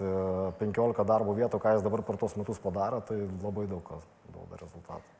15 0.59 1.01
e, 1.01 1.05
darbo 1.07 1.35
vietų, 1.37 1.59
ką 1.61 1.75
jis 1.75 1.85
dabar 1.85 2.03
per 2.05 2.17
tos 2.21 2.35
metus 2.39 2.61
padarė, 2.61 3.01
tai 3.05 3.19
labai 3.43 3.67
daug 3.69 3.83
kas 3.85 4.05
duoda 4.33 4.59
rezultatų. 4.61 5.15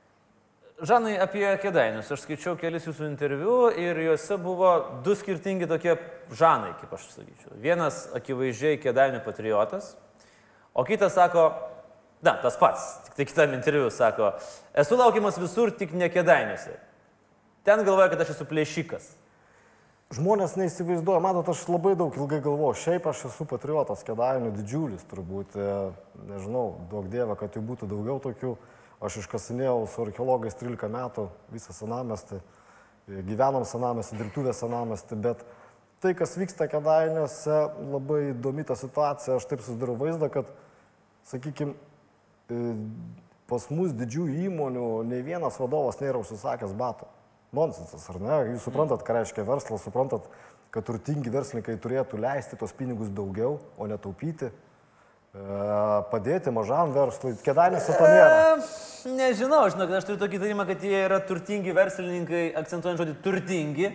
Žanai, 0.76 1.14
apie 1.24 1.46
kėdainius. 1.64 2.10
Aš 2.12 2.26
skaičiau 2.26 2.58
kelis 2.60 2.84
jūsų 2.84 3.06
interviu 3.08 3.70
ir 3.80 3.96
juose 4.10 4.36
buvo 4.44 4.72
du 5.06 5.14
skirtingi 5.16 5.70
tokie 5.72 5.94
žanai, 6.36 6.74
kaip 6.82 6.98
aš 6.98 7.06
sakyčiau. 7.14 7.54
Vienas 7.64 8.02
akivaizdžiai 8.18 8.82
kėdainių 8.84 9.22
patriotas, 9.24 9.94
o 10.76 10.84
kitas 10.84 11.16
sako, 11.16 11.46
na, 12.26 12.36
tas 12.44 12.60
pats, 12.60 12.90
tik 13.06 13.16
tai 13.16 13.28
kitam 13.30 13.56
interviu 13.56 13.88
sako, 13.88 14.34
esu 14.76 15.00
laukiamas 15.00 15.40
visur, 15.40 15.72
tik 15.72 15.96
ne 15.96 16.12
kėdainiuose. 16.12 16.76
Ten 17.66 17.86
galvoja, 17.88 18.12
kad 18.12 18.26
aš 18.26 18.36
esu 18.36 18.50
plėšikas. 18.50 19.08
Žmonės 20.14 20.54
neįsivaizduoja, 20.54 21.18
matot, 21.18 21.48
aš 21.50 21.64
labai 21.66 21.96
daug 21.98 22.14
ilgai 22.14 22.38
galvoju, 22.46 22.78
šiaip 22.78 23.08
aš 23.10 23.24
esu 23.32 23.48
patriotas, 23.50 24.04
kedainių 24.06 24.52
didžiulis, 24.54 25.02
turbūt, 25.10 25.56
e, 25.58 25.70
nežinau, 26.30 26.76
daug 26.92 27.08
dievą, 27.10 27.34
kad 27.40 27.58
jų 27.58 27.64
būtų 27.66 27.90
daugiau 27.90 28.20
tokių. 28.22 28.52
Aš 29.02 29.18
iškasinėjau 29.24 29.88
su 29.90 30.04
archeologais 30.06 30.56
13 30.60 30.92
metų 30.94 31.26
visą 31.50 31.74
senamestį, 31.74 32.38
e, 32.38 33.24
gyvenom 33.26 33.66
senamestį, 33.66 34.20
dirbtuvę 34.22 34.54
senamestį, 34.54 35.18
bet 35.26 35.42
tai, 36.06 36.14
kas 36.14 36.38
vyksta 36.38 36.70
kedainiuose, 36.70 37.58
labai 37.90 38.22
įdomi 38.36 38.64
ta 38.64 38.78
situacija, 38.78 39.42
aš 39.42 39.50
taip 39.50 39.66
susidariau 39.66 39.98
vaizdą, 39.98 40.30
kad, 40.30 40.54
sakykime, 41.26 41.74
pas 43.50 43.70
mus 43.74 43.98
didžiųjų 43.98 44.50
įmonių 44.52 44.88
ne 45.10 45.26
vienas 45.26 45.58
vadovas 45.58 45.98
nėra 45.98 46.22
užsisakęs 46.22 46.78
batų. 46.78 47.10
Nonsensas, 47.56 48.04
ar 48.12 48.20
ne? 48.22 48.38
Jūs 48.54 48.68
suprantat, 48.68 49.04
ką 49.06 49.20
reiškia 49.20 49.46
verslas, 49.48 49.84
suprantat, 49.86 50.28
kad 50.74 50.86
turtingi 50.88 51.32
verslininkai 51.32 51.78
turėtų 51.82 52.20
leisti 52.20 52.60
tos 52.60 52.74
pinigus 52.76 53.12
daugiau, 53.16 53.60
o 53.80 53.88
ne 53.88 53.98
taupyti, 54.02 54.50
e, 54.52 55.46
padėti 56.12 56.52
mažam 56.52 56.92
verslui. 56.96 57.36
Kedanėse 57.46 57.96
to 57.96 58.10
nėra. 58.12 58.42
E, 58.58 59.14
nežinau, 59.16 59.64
žinok, 59.72 59.96
aš 59.96 60.10
turiu 60.10 60.20
tokį 60.20 60.42
įtarimą, 60.42 60.68
kad 60.68 60.84
jie 60.84 61.00
yra 61.06 61.22
turtingi 61.24 61.76
verslininkai, 61.78 62.44
akcentuojant 62.60 63.04
žodį 63.04 63.16
turtingi, 63.24 63.94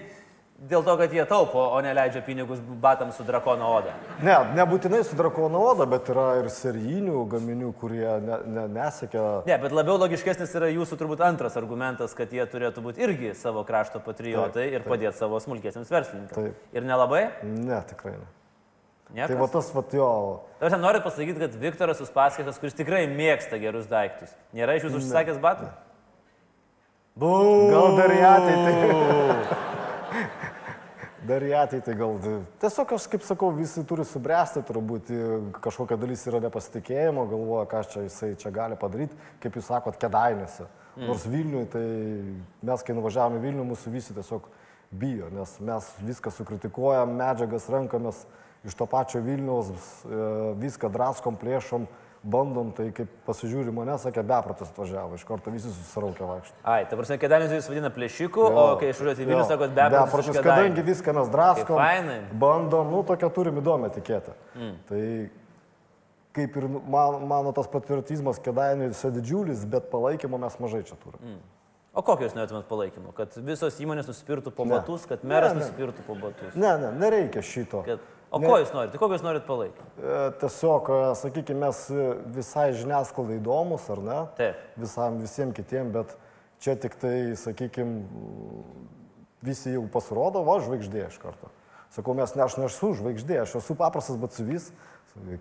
dėl 0.60 0.82
to, 0.84 0.94
kad 1.00 1.12
jie 1.14 1.24
taupo, 1.28 1.60
o 1.72 1.78
neleidžia 1.84 2.20
pinigus 2.24 2.60
batams 2.82 3.16
su 3.16 3.24
drakono 3.24 3.68
oda. 3.78 3.94
Ne, 4.24 4.36
nebūtinai 4.58 5.00
su 5.06 5.16
drakono 5.16 5.62
oda, 5.70 5.86
bet 5.88 6.10
yra 6.12 6.26
ir 6.42 6.50
serijinių 6.52 7.22
gaminių, 7.32 7.70
kurie 7.80 8.08
ne, 8.24 8.40
ne, 8.44 8.66
nesiekia. 8.74 9.24
Ne, 9.48 9.56
bet 9.62 9.76
labiau 9.76 9.96
logiškesnis 10.02 10.52
yra 10.60 10.68
jūsų 10.72 10.98
turbūt 11.00 11.24
antras 11.24 11.56
argumentas, 11.60 12.14
kad 12.16 12.32
jie 12.34 12.44
turėtų 12.50 12.84
būti 12.84 13.06
irgi 13.06 13.32
savo 13.38 13.64
krašto 13.68 14.02
patriotai 14.04 14.66
Taip, 14.66 14.74
ir 14.76 14.84
taip. 14.84 14.90
padėti 14.92 15.22
savo 15.22 15.40
smulkėsiams 15.40 15.92
verslininkams. 15.92 16.36
Taip. 16.36 16.76
Ir 16.76 16.86
nelabai? 16.88 17.24
Ne, 17.46 17.80
tikrai 17.88 18.18
ne. 18.18 18.28
Niekas? 19.10 19.32
Tai 19.32 19.40
va 19.40 19.46
tas, 19.50 19.68
va 19.74 19.82
jo, 19.90 20.10
Ar 20.62 20.76
norit 20.78 21.02
pasakyti, 21.02 21.40
kad 21.42 21.54
Viktoras 21.58 21.98
Uspaskikas, 22.04 22.60
kuris 22.62 22.76
tikrai 22.78 23.08
mėgsta 23.10 23.58
gerus 23.58 23.88
daiktus, 23.90 24.30
nėra 24.54 24.76
iš 24.78 24.86
jūsų 24.86 25.00
užsisakęs 25.00 25.40
batų? 25.42 25.66
Bū. 27.18 27.32
gal 27.72 27.98
dar 27.98 28.14
į 28.14 28.20
ateitį. 28.28 29.58
Dar 31.30 31.44
į 31.46 31.52
ateitį 31.54 31.94
gal. 31.94 32.16
Tiesiog 32.62 32.94
aš, 32.96 33.06
kaip 33.12 33.22
sakau, 33.26 33.52
visi 33.54 33.84
turi 33.86 34.02
subręsti, 34.08 34.64
turbūt 34.66 35.12
kažkokia 35.62 35.98
dalis 36.00 36.24
yra 36.26 36.40
nepasitikėjimo, 36.42 37.26
galvoja, 37.30 37.68
ką 37.70 37.82
čia 37.92 38.04
jisai 38.08 38.32
čia 38.40 38.50
gali 38.54 38.78
padaryti, 38.80 39.18
kaip 39.42 39.58
jūs 39.58 39.70
sakot, 39.70 39.98
kedainėse. 40.00 40.66
Mm. 40.96 41.06
Nors 41.06 41.28
Vilniui, 41.30 41.68
tai 41.70 41.84
mes, 42.66 42.82
kai 42.82 42.96
nuvažiavome 42.98 43.38
Vilnių, 43.44 43.68
mūsų 43.70 43.94
visi 43.94 44.16
tiesiog 44.16 44.48
bijo, 44.90 45.30
nes 45.30 45.54
mes 45.62 45.90
viską 46.02 46.32
sukritikuojam, 46.34 47.14
medžiagas 47.20 47.68
renkamės 47.70 48.24
iš 48.66 48.74
to 48.76 48.88
pačio 48.90 49.22
Vilniaus, 49.24 49.70
e, 49.70 50.22
viską 50.60 50.90
draskom, 50.92 51.38
plėšom, 51.40 51.86
bandom, 52.22 52.70
tai 52.76 52.90
kaip 52.94 53.10
pasižiūri 53.24 53.72
mane, 53.72 53.94
sakė, 54.00 54.22
bepratas 54.26 54.72
atvažiavo, 54.72 55.16
iš 55.16 55.24
karto 55.28 55.52
visi 55.54 55.70
susiraukia 55.72 56.26
vaikščioti. 56.28 56.62
Ai, 56.68 56.82
ta 56.88 56.98
prasme, 56.98 57.16
kėdanis 57.22 57.54
jūs 57.56 57.68
vadina 57.72 57.90
plėšiku, 57.94 58.44
o 58.44 58.64
kai 58.80 58.90
išvažiuojate 58.92 59.24
į 59.24 59.28
Vilnių, 59.30 59.44
sakot, 59.48 59.72
be 59.76 59.86
bepratas. 59.94 60.40
Kadangi 60.44 60.84
viską 60.90 61.14
mes 61.16 61.30
draskom, 61.32 61.80
bandom, 62.42 62.92
nu, 62.92 63.04
tokia 63.08 63.30
turim 63.32 63.62
įdomią 63.62 63.88
etiketę. 63.88 64.36
Mm. 64.58 64.74
Tai 64.90 65.04
kaip 66.36 66.60
ir 66.60 66.68
nu, 66.68 66.82
man, 66.92 67.22
mano 67.30 67.54
tas 67.56 67.70
patriotizmas 67.70 68.38
kėdainiui 68.44 68.92
jis 68.92 69.16
didžiulis, 69.16 69.64
bet 69.70 69.88
palaikymo 69.90 70.38
mes 70.44 70.60
mažai 70.62 70.84
čia 70.86 71.00
turime. 71.00 71.34
Mm. 71.34 71.40
O 71.90 72.04
kokio 72.06 72.28
jūs 72.28 72.36
norėtumėt 72.36 72.68
palaikymo? 72.70 73.10
Kad 73.16 73.34
visos 73.42 73.80
įmonės 73.82 74.06
nusipirktų 74.06 74.52
po 74.54 74.66
batus, 74.68 75.08
kad 75.10 75.24
meras 75.26 75.56
Ne, 75.56 75.58
ne. 75.58 75.64
nusipirtų 75.64 76.04
po 76.06 76.14
batus. 76.20 76.54
Ne, 76.54 76.76
ne, 76.78 76.92
nereikia 77.00 77.42
šito. 77.42 77.82
Kad... 77.86 78.04
O 78.30 78.38
Ne. 78.38 78.46
ko 78.46 78.58
jūs 78.60 78.70
norite? 78.72 78.98
Kokio 78.98 79.16
jūs 79.18 79.24
norite 79.26 79.46
palaikymą? 79.48 79.86
E, 79.98 80.18
Tiesiog, 80.38 80.90
e, 80.90 80.98
sakykime, 81.18 81.60
mes 81.66 81.80
visai 82.36 82.68
žiniasklaidai 82.78 83.40
įdomus, 83.40 83.88
ar 83.90 84.02
ne? 84.06 84.18
Taip. 84.38 84.60
Visam, 84.78 85.18
visiems 85.18 85.56
kitiem, 85.56 85.90
bet 85.92 86.14
čia 86.62 86.76
tik 86.78 86.94
tai, 87.02 87.34
sakykime, 87.34 88.04
visi 89.42 89.72
jau 89.74 89.82
pasirodo, 89.90 90.44
va, 90.46 90.60
žvaigždė 90.62 91.08
iš 91.08 91.18
karto. 91.22 91.50
Sakau, 91.90 92.14
mes 92.14 92.30
ne 92.38 92.44
aš 92.44 92.54
nesu 92.60 92.92
žvaigždė, 93.00 93.40
aš 93.42 93.56
esu 93.58 93.74
paprastas 93.74 94.14
batsivys, 94.20 94.70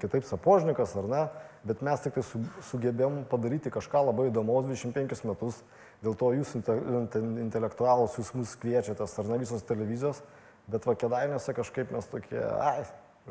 kitaip 0.01 0.25
sapožnikas, 0.25 0.95
ar 0.97 1.05
ne, 1.05 1.23
bet 1.67 1.83
mes 1.85 2.01
tik 2.01 2.15
tai 2.17 2.23
su, 2.25 2.41
sugebėjom 2.71 3.19
padaryti 3.29 3.69
kažką 3.69 4.01
labai 4.07 4.31
įdomaus 4.31 4.65
25 4.65 5.27
metus, 5.29 5.59
dėl 6.01 6.15
to 6.17 6.31
jūs 6.33 6.55
inte, 6.57 6.73
inte, 7.03 7.21
intelektualus, 7.45 8.17
jūs 8.17 8.33
mus 8.33 8.55
kviečiatės, 8.57 9.13
ar 9.21 9.29
ne 9.29 9.37
visos 9.43 9.61
televizijos, 9.67 10.23
bet 10.71 10.87
va 10.89 10.95
kedainėse 10.99 11.55
kažkaip 11.57 11.93
mes 11.95 12.09
tokie, 12.11 12.39
ai, 12.39 12.83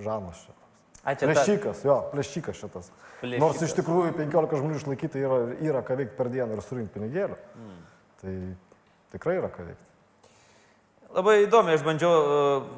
žanas 0.02 0.46
ta... 0.48 0.58
Plėšikas, 1.08 1.84
jo, 1.86 1.96
plėšikas 2.12 2.58
šitas. 2.58 2.90
Plėšikas. 3.22 3.40
Nors 3.40 3.62
iš 3.64 3.74
tikrųjų 3.78 4.12
15 4.18 4.60
žmonių 4.60 4.80
išlaikyti 4.80 5.22
yra, 5.22 5.38
yra 5.64 5.82
ką 5.86 5.96
veikti 6.00 6.18
per 6.18 6.28
dieną 6.32 6.56
ir 6.56 6.64
surinkti 6.64 6.98
pinigėlių. 6.98 7.38
Mm. 7.56 7.78
Tai 8.20 8.34
tikrai 9.14 9.38
yra 9.38 9.48
ką 9.52 9.64
veikti. 9.70 9.86
Labai 11.16 11.38
įdomi, 11.46 11.72
aš 11.72 11.86
bandžiau 11.86 12.12
uh, 12.12 12.68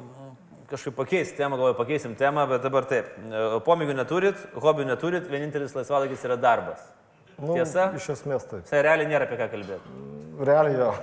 kažkaip 0.71 0.95
pakeisti 0.95 1.41
temą, 1.41 1.59
galvoju, 1.59 1.75
pakeisim 1.81 2.15
temą, 2.19 2.45
bet 2.53 2.63
dabar 2.63 2.87
taip. 2.87 3.11
Uh, 3.25 3.57
Pomėgių 3.65 3.97
neturit, 3.99 4.47
hobių 4.63 4.87
neturit, 4.93 5.27
vienintelis 5.31 5.75
laisvalaikis 5.75 6.23
yra 6.29 6.39
darbas. 6.39 6.85
Nu, 7.41 7.57
Tiesa? 7.57 7.89
Iš 7.97 8.13
esmės 8.15 8.47
taip. 8.47 8.63
Tai 8.69 8.83
realiai 8.85 9.09
nėra 9.11 9.27
apie 9.27 9.41
ką 9.41 9.49
kalbėti. 9.51 9.95
Realiai 10.45 10.77
jo. 10.79 10.93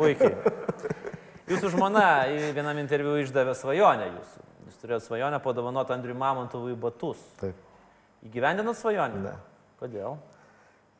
Puikiai. 0.00 0.34
Jūsų 1.48 1.70
žmona 1.72 2.04
vienam 2.52 2.76
interviu 2.80 3.14
išdavė 3.22 3.54
svajonę 3.56 4.08
jūsų. 4.10 4.42
Jūs 4.68 4.80
turėjote 4.82 5.06
svajonę 5.06 5.38
padovanoti 5.40 5.94
Andriui 5.94 6.16
Mamontovui 6.18 6.74
batus. 6.76 7.20
Taip. 7.40 7.56
Įgyvendinot 8.28 8.76
svajonę? 8.76 9.22
Ne. 9.22 9.32
Kodėl? 9.80 10.18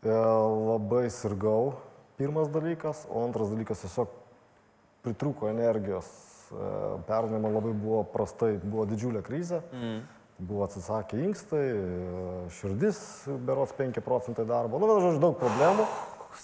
E, 0.07 0.15
labai 0.15 1.09
sirgau, 1.13 1.75
pirmas 2.17 2.49
dalykas, 2.55 3.05
o 3.11 3.27
antras 3.27 3.51
dalykas 3.53 3.83
tiesiog 3.85 4.13
pritruko 5.05 5.51
energijos. 5.51 6.09
E, 6.49 6.69
Pernai 7.09 7.43
man 7.43 7.59
labai 7.59 7.75
buvo 7.77 8.05
prastai, 8.09 8.55
buvo 8.63 8.87
didžiulė 8.89 9.25
krizė. 9.27 9.61
Mm. 9.75 9.99
Buvo 10.39 10.63
atsisakę 10.65 11.19
inkstai, 11.27 11.65
e, 11.75 12.37
širdis 12.61 13.01
berots 13.45 13.75
5 13.77 14.01
procentai 14.07 14.47
darbo. 14.49 14.81
Nu, 14.81 14.89
bet 14.89 15.03
žodžiu, 15.03 15.25
daug 15.27 15.37
problemų. 15.43 15.89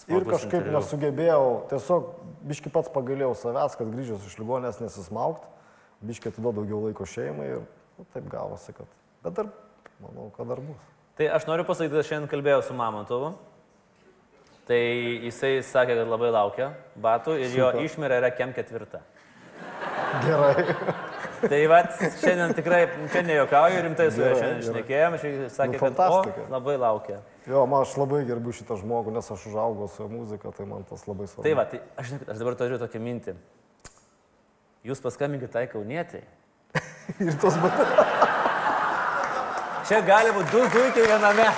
Ir 0.08 0.26
kažkaip 0.28 0.60
interviu. 0.60 0.76
nesugebėjau, 0.78 1.44
tiesiog 1.70 2.10
biški 2.50 2.72
pats 2.74 2.90
pagailėjau 2.92 3.32
savęs, 3.40 3.76
kad 3.78 3.92
grįžęs 3.94 4.26
iš 4.28 4.36
ligonės 4.40 4.80
nesismaukt, 4.82 5.46
biški 6.04 6.32
atiduodu 6.32 6.62
daugiau 6.62 6.82
laiko 6.88 7.06
šeimai 7.08 7.46
ir 7.54 7.62
nu, 7.62 8.06
taip 8.12 8.28
gavosi, 8.32 8.74
kad. 8.76 8.90
Bet 9.24 9.38
dar, 9.38 9.48
manau, 10.02 10.28
kad 10.36 10.50
dar 10.50 10.60
bus. 10.60 10.92
Tai 11.16 11.30
aš 11.38 11.46
noriu 11.48 11.64
pasakyti, 11.64 11.94
kad 11.94 12.08
šiandien 12.10 12.30
kalbėjau 12.32 12.62
su 12.66 12.76
Mamontovu. 12.76 13.34
Tai 14.68 14.80
jisai 15.28 15.58
sakė, 15.62 15.98
kad 16.00 16.08
labai 16.08 16.30
laukia 16.32 16.70
batų 16.96 17.36
ir 17.36 17.52
jo 17.52 17.66
Super. 17.68 17.84
išmirė 17.84 18.20
yra 18.22 18.30
kem 18.32 18.54
ketvirta. 18.56 19.02
Gerai. 20.24 20.64
Tai 21.44 21.58
va, 21.68 21.82
šiandien 22.22 22.54
tikrai, 22.56 22.80
čia 23.12 23.22
nejuokauju, 23.26 23.82
rimtai 23.84 24.06
su 24.14 24.22
juo 24.22 24.32
šiandien 24.38 24.62
šnekėjom, 24.70 25.16
jis 25.20 25.56
sakė, 25.58 25.76
Nu, 25.76 25.90
kad 25.92 26.00
o, 26.08 26.46
labai 26.54 26.76
laukia. 26.80 27.18
Jo, 27.46 27.66
man 27.68 27.82
aš 27.84 27.92
labai 28.00 28.22
gerbiu 28.24 28.54
šitą 28.56 28.78
žmogų, 28.80 29.12
nes 29.12 29.26
aš 29.28 29.42
užaugau 29.50 29.88
su 29.92 30.00
jo 30.00 30.08
muzika, 30.08 30.52
tai 30.56 30.64
man 30.68 30.86
tas 30.88 31.04
labai 31.04 31.26
svarbu. 31.28 31.44
Tai 31.44 31.52
va, 31.58 31.66
tai 31.68 31.82
aš, 32.00 32.14
aš 32.24 32.40
dabar 32.40 32.56
turiu 32.56 32.78
tokią 32.80 33.02
mintį. 33.04 33.34
Jūs 34.88 35.04
paskambinkite 35.04 35.52
tai 35.52 35.66
kaunėtai. 35.68 36.22
Ir 37.24 37.36
tos 37.40 37.58
batai. 37.60 37.84
Čia 39.84 40.00
gali 40.08 40.32
būti 40.32 40.54
du 40.54 40.62
zuikiai 40.72 41.10
viename. 41.10 41.50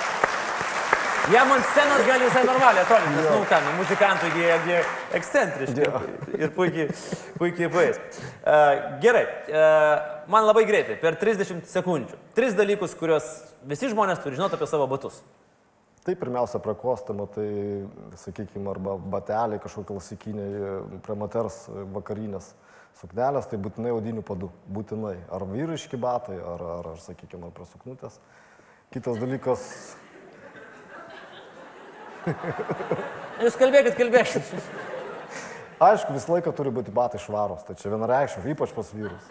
Jam 1.31 1.49
ant 1.51 1.65
scenos 1.71 2.03
gali 2.07 2.27
visai 2.27 2.43
normaliai 2.47 2.83
atrodyti, 2.85 3.15
nes, 3.17 3.25
nu, 3.31 3.63
nu, 3.65 3.71
muzikantų 3.81 4.29
jie, 4.31 4.51
jie 4.67 4.77
ekscentriški 5.17 5.83
Jo. 5.83 5.99
ir 6.39 6.53
puikiai, 6.55 6.85
puikiai 7.35 7.71
pais. 7.71 7.99
Uh, 7.99 8.99
gerai, 9.03 9.25
uh, 9.51 10.21
man 10.31 10.47
labai 10.47 10.63
greitai, 10.69 10.95
per 11.01 11.19
30 11.19 11.67
sekundžių. 11.67 12.19
Tris 12.35 12.55
dalykus, 12.55 12.95
kuriuos 12.95 13.27
visi 13.67 13.91
žmonės 13.91 14.23
turi 14.23 14.39
žinoti 14.39 14.55
apie 14.55 14.71
savo 14.71 14.87
batus. 14.87 15.19
Tai 16.07 16.15
pirmiausia, 16.15 16.61
prakostama, 16.63 17.25
tai, 17.27 17.49
sakykime, 18.15 18.69
arba 18.71 18.93
bateliai 18.95 19.59
kažkokie 19.59 19.91
klasikiniai, 19.91 20.71
prie 21.03 21.15
moters 21.19 21.65
vakarinės 21.91 22.53
suknelės, 22.95 23.49
tai 23.51 23.59
būtinai 23.59 23.91
audinių 23.91 24.23
padų. 24.23 24.47
Būtinai. 24.71 25.17
Ar 25.35 25.43
vyriški 25.51 25.99
batai, 25.99 26.37
ar, 26.39 26.63
ar, 26.77 26.91
ar 26.93 27.01
sakykime, 27.03 27.49
ar 27.49 27.55
prie 27.57 27.67
suknutės. 27.73 28.15
Kitas 28.95 29.19
dalykas, 29.19 29.67
Jūs 33.43 33.55
kalbėkit, 33.59 33.95
kalbėkit. 33.99 34.49
aišku, 35.83 36.15
visą 36.15 36.33
laiką 36.33 36.51
turi 36.55 36.71
būti 36.75 36.91
batai 36.95 37.19
švaros, 37.23 37.63
tai 37.67 37.75
čia 37.79 37.91
vienareikšmiai, 37.93 38.55
ypač 38.55 38.73
pas 38.75 38.91
vyrus. 38.95 39.27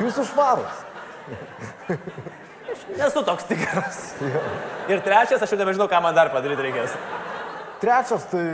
Jūsų 0.00 0.28
švaros. 0.34 0.84
Nesu 2.94 3.22
toks 3.26 3.44
tikras. 3.50 3.96
Ir 4.86 5.00
trečias, 5.02 5.42
aš 5.42 5.50
jau 5.52 5.58
nebežinau, 5.58 5.88
ką 5.90 5.98
man 6.04 6.14
dar 6.14 6.30
padaryti 6.30 6.62
reikės. 6.68 6.94
Trečias, 7.82 8.26
tai 8.30 8.44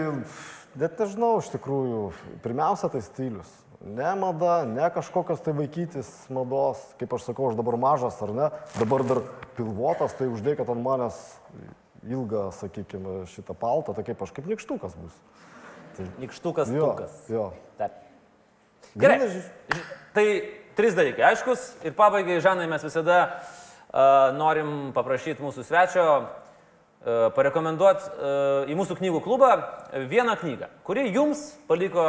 net 0.81 0.97
nežinau, 1.03 1.35
iš 1.43 1.51
tikrųjų, 1.53 1.99
pirmiausia, 2.45 2.89
tai 2.95 3.03
stilius. 3.05 3.51
Ne 3.83 4.13
mada, 4.17 4.61
ne 4.65 4.87
kažkokios 4.95 5.43
tai 5.43 5.53
vaikytis 5.59 6.09
mados, 6.33 6.81
kaip 7.01 7.13
aš 7.17 7.25
sakau, 7.29 7.51
aš 7.51 7.57
dabar 7.59 7.75
mažas 7.83 8.17
ar 8.23 8.31
ne, 8.35 8.49
dabar 8.79 9.03
dar 9.09 9.21
pilvotas, 9.59 10.15
tai 10.19 10.29
uždėkit 10.31 10.71
ant 10.71 10.85
manęs 10.87 11.19
ilgą, 12.07 12.47
sakykime, 12.57 13.25
šitą 13.31 13.57
paltą, 13.59 13.93
tai 13.99 14.05
kaip 14.07 14.23
aš 14.23 14.33
kaip 14.39 14.47
nikštukas 14.51 14.95
bus. 14.99 15.19
Nikštukas, 16.23 16.71
Jo, 16.73 16.87
tukas. 16.95 17.19
jo. 17.29 17.49
Taip. 17.77 17.99
Gerai. 18.97 19.19
Grynas 19.19 19.35
ži- 19.35 19.77
Ž- 19.77 19.99
Tai 20.13 20.25
trys 20.77 20.95
dalykai, 20.97 21.23
aiškus. 21.33 21.61
Ir 21.85 21.93
pabaigai, 21.97 22.39
Žanai, 22.45 22.67
mes 22.69 22.83
visada 22.85 23.19
norim 24.39 24.93
paprašyti 24.97 25.43
mūsų 25.45 25.67
svečio 25.69 26.07
parekomenduoti 27.37 28.71
į 28.71 28.79
mūsų 28.79 28.97
knygų 29.01 29.21
klubą 29.25 29.53
vieną 30.09 30.37
knygą, 30.41 30.69
kuri 30.87 31.09
jums 31.11 31.53
paliko 31.69 32.05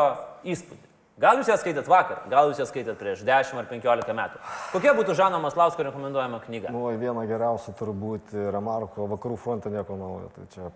įspūdį. 0.45 0.89
Gal 1.21 1.37
jūs 1.37 1.49
ją 1.51 1.55
skaitėt 1.61 1.89
vakar, 1.89 2.23
gal 2.29 2.49
jūs 2.49 2.59
ją 2.61 2.65
skaitėt 2.65 2.97
prieš 2.97 3.21
10 3.25 3.59
ar 3.61 3.67
15 3.69 4.15
metų. 4.17 4.39
Kokia 4.73 4.95
būtų 4.97 5.13
Žano 5.17 5.37
Maslausko 5.43 5.85
rekomenduojama 5.85 6.39
knyga? 6.45 6.71
Nu, 6.73 6.87
viena 6.97 7.25
geriausia 7.29 7.73
turbūt 7.77 8.33
Remarko 8.33 9.05
vakarų 9.11 9.37
fronte 9.37 9.69
nieko 9.73 9.97
naujo. 9.99 10.31
Tai 10.33 10.47
čia 10.55 10.71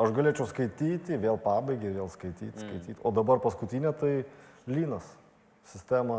aš 0.00 0.12
galėčiau 0.16 0.48
skaityti, 0.48 1.16
vėl 1.20 1.40
pabaigai, 1.40 1.94
vėl 1.96 2.12
skaityti, 2.12 2.60
skaityti. 2.60 2.98
O 3.04 3.12
dabar 3.16 3.40
paskutinė 3.40 3.94
tai 3.96 4.12
Lynas 4.68 5.08
sistemą, 5.70 6.18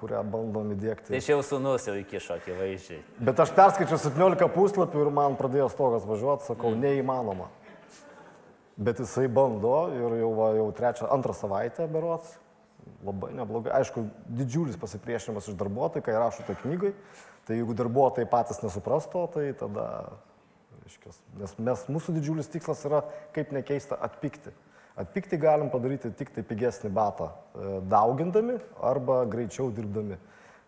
kurią 0.00 0.22
bandom 0.32 0.72
įdėkti. 0.74 1.12
Tai 1.12 1.22
čia 1.22 1.34
jau 1.34 1.44
sunus 1.46 1.86
jau 1.88 1.94
įkišo 2.00 2.36
akivaizdžiai. 2.38 3.00
Bet 3.28 3.40
aš 3.44 3.54
perskaičiau 3.56 4.00
17 4.00 4.50
puslapių 4.54 5.04
ir 5.04 5.10
man 5.14 5.36
pradėjo 5.40 5.70
stogas 5.72 6.06
važiuoti, 6.08 6.48
sakau, 6.48 6.72
mm. 6.74 6.84
neįmanoma. 6.86 7.50
Bet 8.80 9.02
jisai 9.02 9.26
bando 9.28 9.74
ir 9.92 10.20
jau, 10.22 10.30
va, 10.38 10.52
jau 10.56 10.70
trečią, 10.76 11.10
antrą 11.12 11.34
savaitę 11.36 11.84
berots, 11.92 12.38
labai 13.04 13.34
neblogai. 13.36 13.74
Aišku, 13.80 14.06
didžiulis 14.40 14.78
pasipriešinimas 14.80 15.50
iš 15.50 15.58
darbuotojų, 15.60 16.06
kai 16.06 16.16
rašo 16.16 16.46
tą 16.48 16.56
knygai. 16.62 16.94
Tai 17.48 17.58
jeigu 17.58 17.74
darbuotojai 17.76 18.28
patys 18.30 18.62
nesuprasto, 18.64 19.26
tai 19.34 19.50
tada, 19.58 19.86
reiškia, 20.84 21.12
nes 21.40 21.54
mes, 21.58 21.84
mūsų 21.92 22.14
didžiulis 22.16 22.50
tikslas 22.52 22.84
yra, 22.88 23.02
kaip 23.36 23.52
nekeista, 23.56 23.98
atpikti. 24.00 24.52
Atpikti 24.98 25.38
galim 25.38 25.70
padaryti 25.70 26.10
tik 26.16 26.32
tai 26.34 26.42
pigesnį 26.44 26.90
batą, 26.92 27.30
e, 27.30 27.78
daugindami 27.88 28.58
arba 28.82 29.22
greičiau 29.30 29.70
dirbdami. 29.74 30.18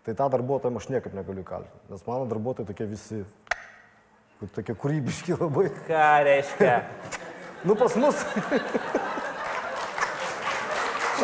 Tai 0.06 0.14
tą 0.18 0.28
darbuotoją 0.30 0.78
aš 0.78 0.88
niekaip 0.90 1.14
negaliu 1.14 1.44
kaltinti, 1.46 1.90
nes 1.90 2.06
mano 2.06 2.26
darbuotojai 2.30 2.66
tokie 2.66 2.86
visi, 2.90 3.22
tokie 4.54 4.74
kūrybiški 4.74 5.36
labai. 5.38 5.68
Ką 5.86 6.06
reiškia? 6.26 6.78
nu 7.66 7.76
pas 7.78 7.94
mus. 7.96 8.24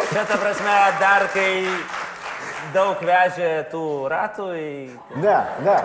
Čia 0.08 0.22
ta 0.24 0.38
prasme, 0.40 0.76
dar 1.02 1.26
kai 1.34 1.50
daug 2.74 3.02
vežė 3.02 3.50
tų 3.72 3.82
ratų 4.12 4.46
į... 4.56 4.70
Ne, 5.20 5.36
ne, 5.66 5.76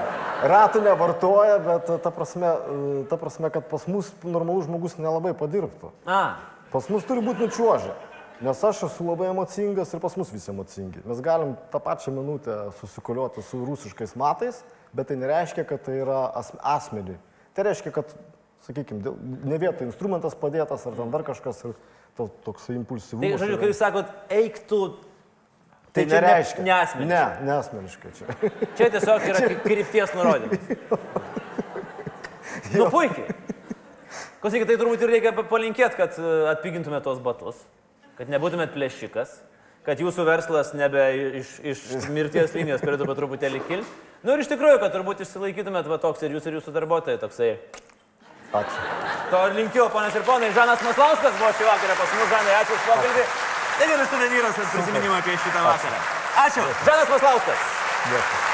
ratų 0.48 0.84
nevartoja, 0.86 1.58
bet 1.64 1.90
ta 2.04 2.12
prasme, 2.14 2.52
ta 3.10 3.20
prasme, 3.20 3.50
kad 3.54 3.68
pas 3.72 3.86
mus 3.90 4.12
normalus 4.24 4.68
žmogus 4.68 4.98
nelabai 5.02 5.34
padirbtų. 5.38 5.92
A. 6.06 6.53
Pas 6.74 6.90
mus 6.90 7.06
turi 7.06 7.22
būti 7.22 7.46
nučiuožę. 7.46 7.94
Nes 8.44 8.64
aš 8.66 8.82
esu 8.88 9.06
labai 9.06 9.30
emocingas 9.30 9.94
ir 9.94 10.02
pas 10.04 10.16
mus 10.18 10.32
visi 10.34 10.50
emocingi. 10.52 11.04
Mes 11.06 11.22
galim 11.24 11.54
tą 11.72 11.80
pačią 11.80 12.12
minutę 12.12 12.56
susikoliuoti 12.80 13.44
su 13.46 13.62
rusiškais 13.64 14.16
matais, 14.20 14.64
bet 14.92 15.12
tai 15.12 15.20
nereiškia, 15.22 15.64
kad 15.70 15.84
tai 15.86 16.00
yra 16.02 16.26
asmenį. 16.74 17.16
Tai 17.54 17.68
reiškia, 17.70 17.94
kad, 17.94 18.12
sakykime, 18.66 19.14
ne 19.46 19.60
vietoj 19.62 19.88
instrumentas 19.88 20.36
padėtas 20.40 20.88
ar 20.90 20.98
ten 20.98 21.14
dar 21.14 21.24
kažkas. 21.28 21.62
Ir 21.70 21.78
to, 22.18 22.28
toks 22.46 22.68
impulsyvumas. 22.74 23.24
Tai, 23.24 23.42
žodžiu, 23.46 23.60
kai 23.62 23.70
jūs 23.72 23.82
sakot, 23.82 24.14
eik 24.34 24.60
tu. 24.70 24.82
Tai, 25.94 26.02
tai 26.02 26.08
nereiškia. 26.10 26.66
Nesmeniškai. 26.66 27.08
Ne, 27.14 27.24
nesmeniškai 27.48 28.12
čia. 28.18 28.52
Čia 28.80 28.90
tiesiog 28.98 29.30
yra 29.30 29.54
krypties 29.68 30.18
nurodymas. 30.18 30.68
nu 32.80 32.90
puikiai. 32.90 33.33
Klausykit, 34.44 34.68
tai 34.68 34.76
turbūt 34.76 35.06
ir 35.06 35.12
reikia 35.14 35.32
palinkėti, 35.40 35.96
kad 35.96 36.18
e, 36.20 36.32
atpigintumėt 36.52 37.06
tos 37.06 37.22
batus, 37.24 37.62
kad 38.18 38.28
nebūtumėt 38.28 38.74
plėšikas, 38.74 39.38
kad 39.88 40.04
jūsų 40.04 40.26
verslas 40.28 40.74
nebe 40.76 41.06
iš, 41.40 41.54
iš 41.64 42.10
mirties 42.12 42.52
linijos 42.58 42.84
turėtų 42.84 43.08
po 43.08 43.16
truputėlį 43.16 43.64
kilti. 43.70 43.88
Nu 44.28 44.36
ir 44.36 44.44
iš 44.44 44.52
tikrųjų, 44.52 44.82
kad 44.84 44.92
turbūt 44.92 45.24
išsilaikytumėt 45.24 45.88
va 45.88 46.02
toks 46.04 46.28
ir 46.28 46.36
jūs 46.36 46.52
ir 46.52 46.60
jūsų 46.60 46.76
darbuotojai 46.76 47.24
toksai 47.24 47.54
Ačiū. 48.54 48.82
To 49.32 49.40
linkiu, 49.56 49.88
ponas 49.90 50.14
ir 50.14 50.28
ponai. 50.28 50.52
Žanas 50.54 50.84
Maslauskas 50.86 51.40
buvo 51.40 51.50
šį 51.58 51.66
vakarą 51.72 51.96
pas 51.98 52.14
mus. 52.14 52.30
Žanai, 52.36 52.54
ačiū 52.60 52.78
už 52.78 52.86
pokalbį. 52.92 53.28
Tai 53.80 53.88
geras 53.90 54.14
suvenyras 54.14 54.62
ir 54.62 54.72
prisiminimą 54.76 55.20
apie 55.24 55.38
šitą 55.42 55.68
vakarą. 55.72 56.02
Ačiū. 56.46 56.72
Žanas 56.86 57.14
Maslauskas. 57.16 57.70
Dėkui. 58.12 58.53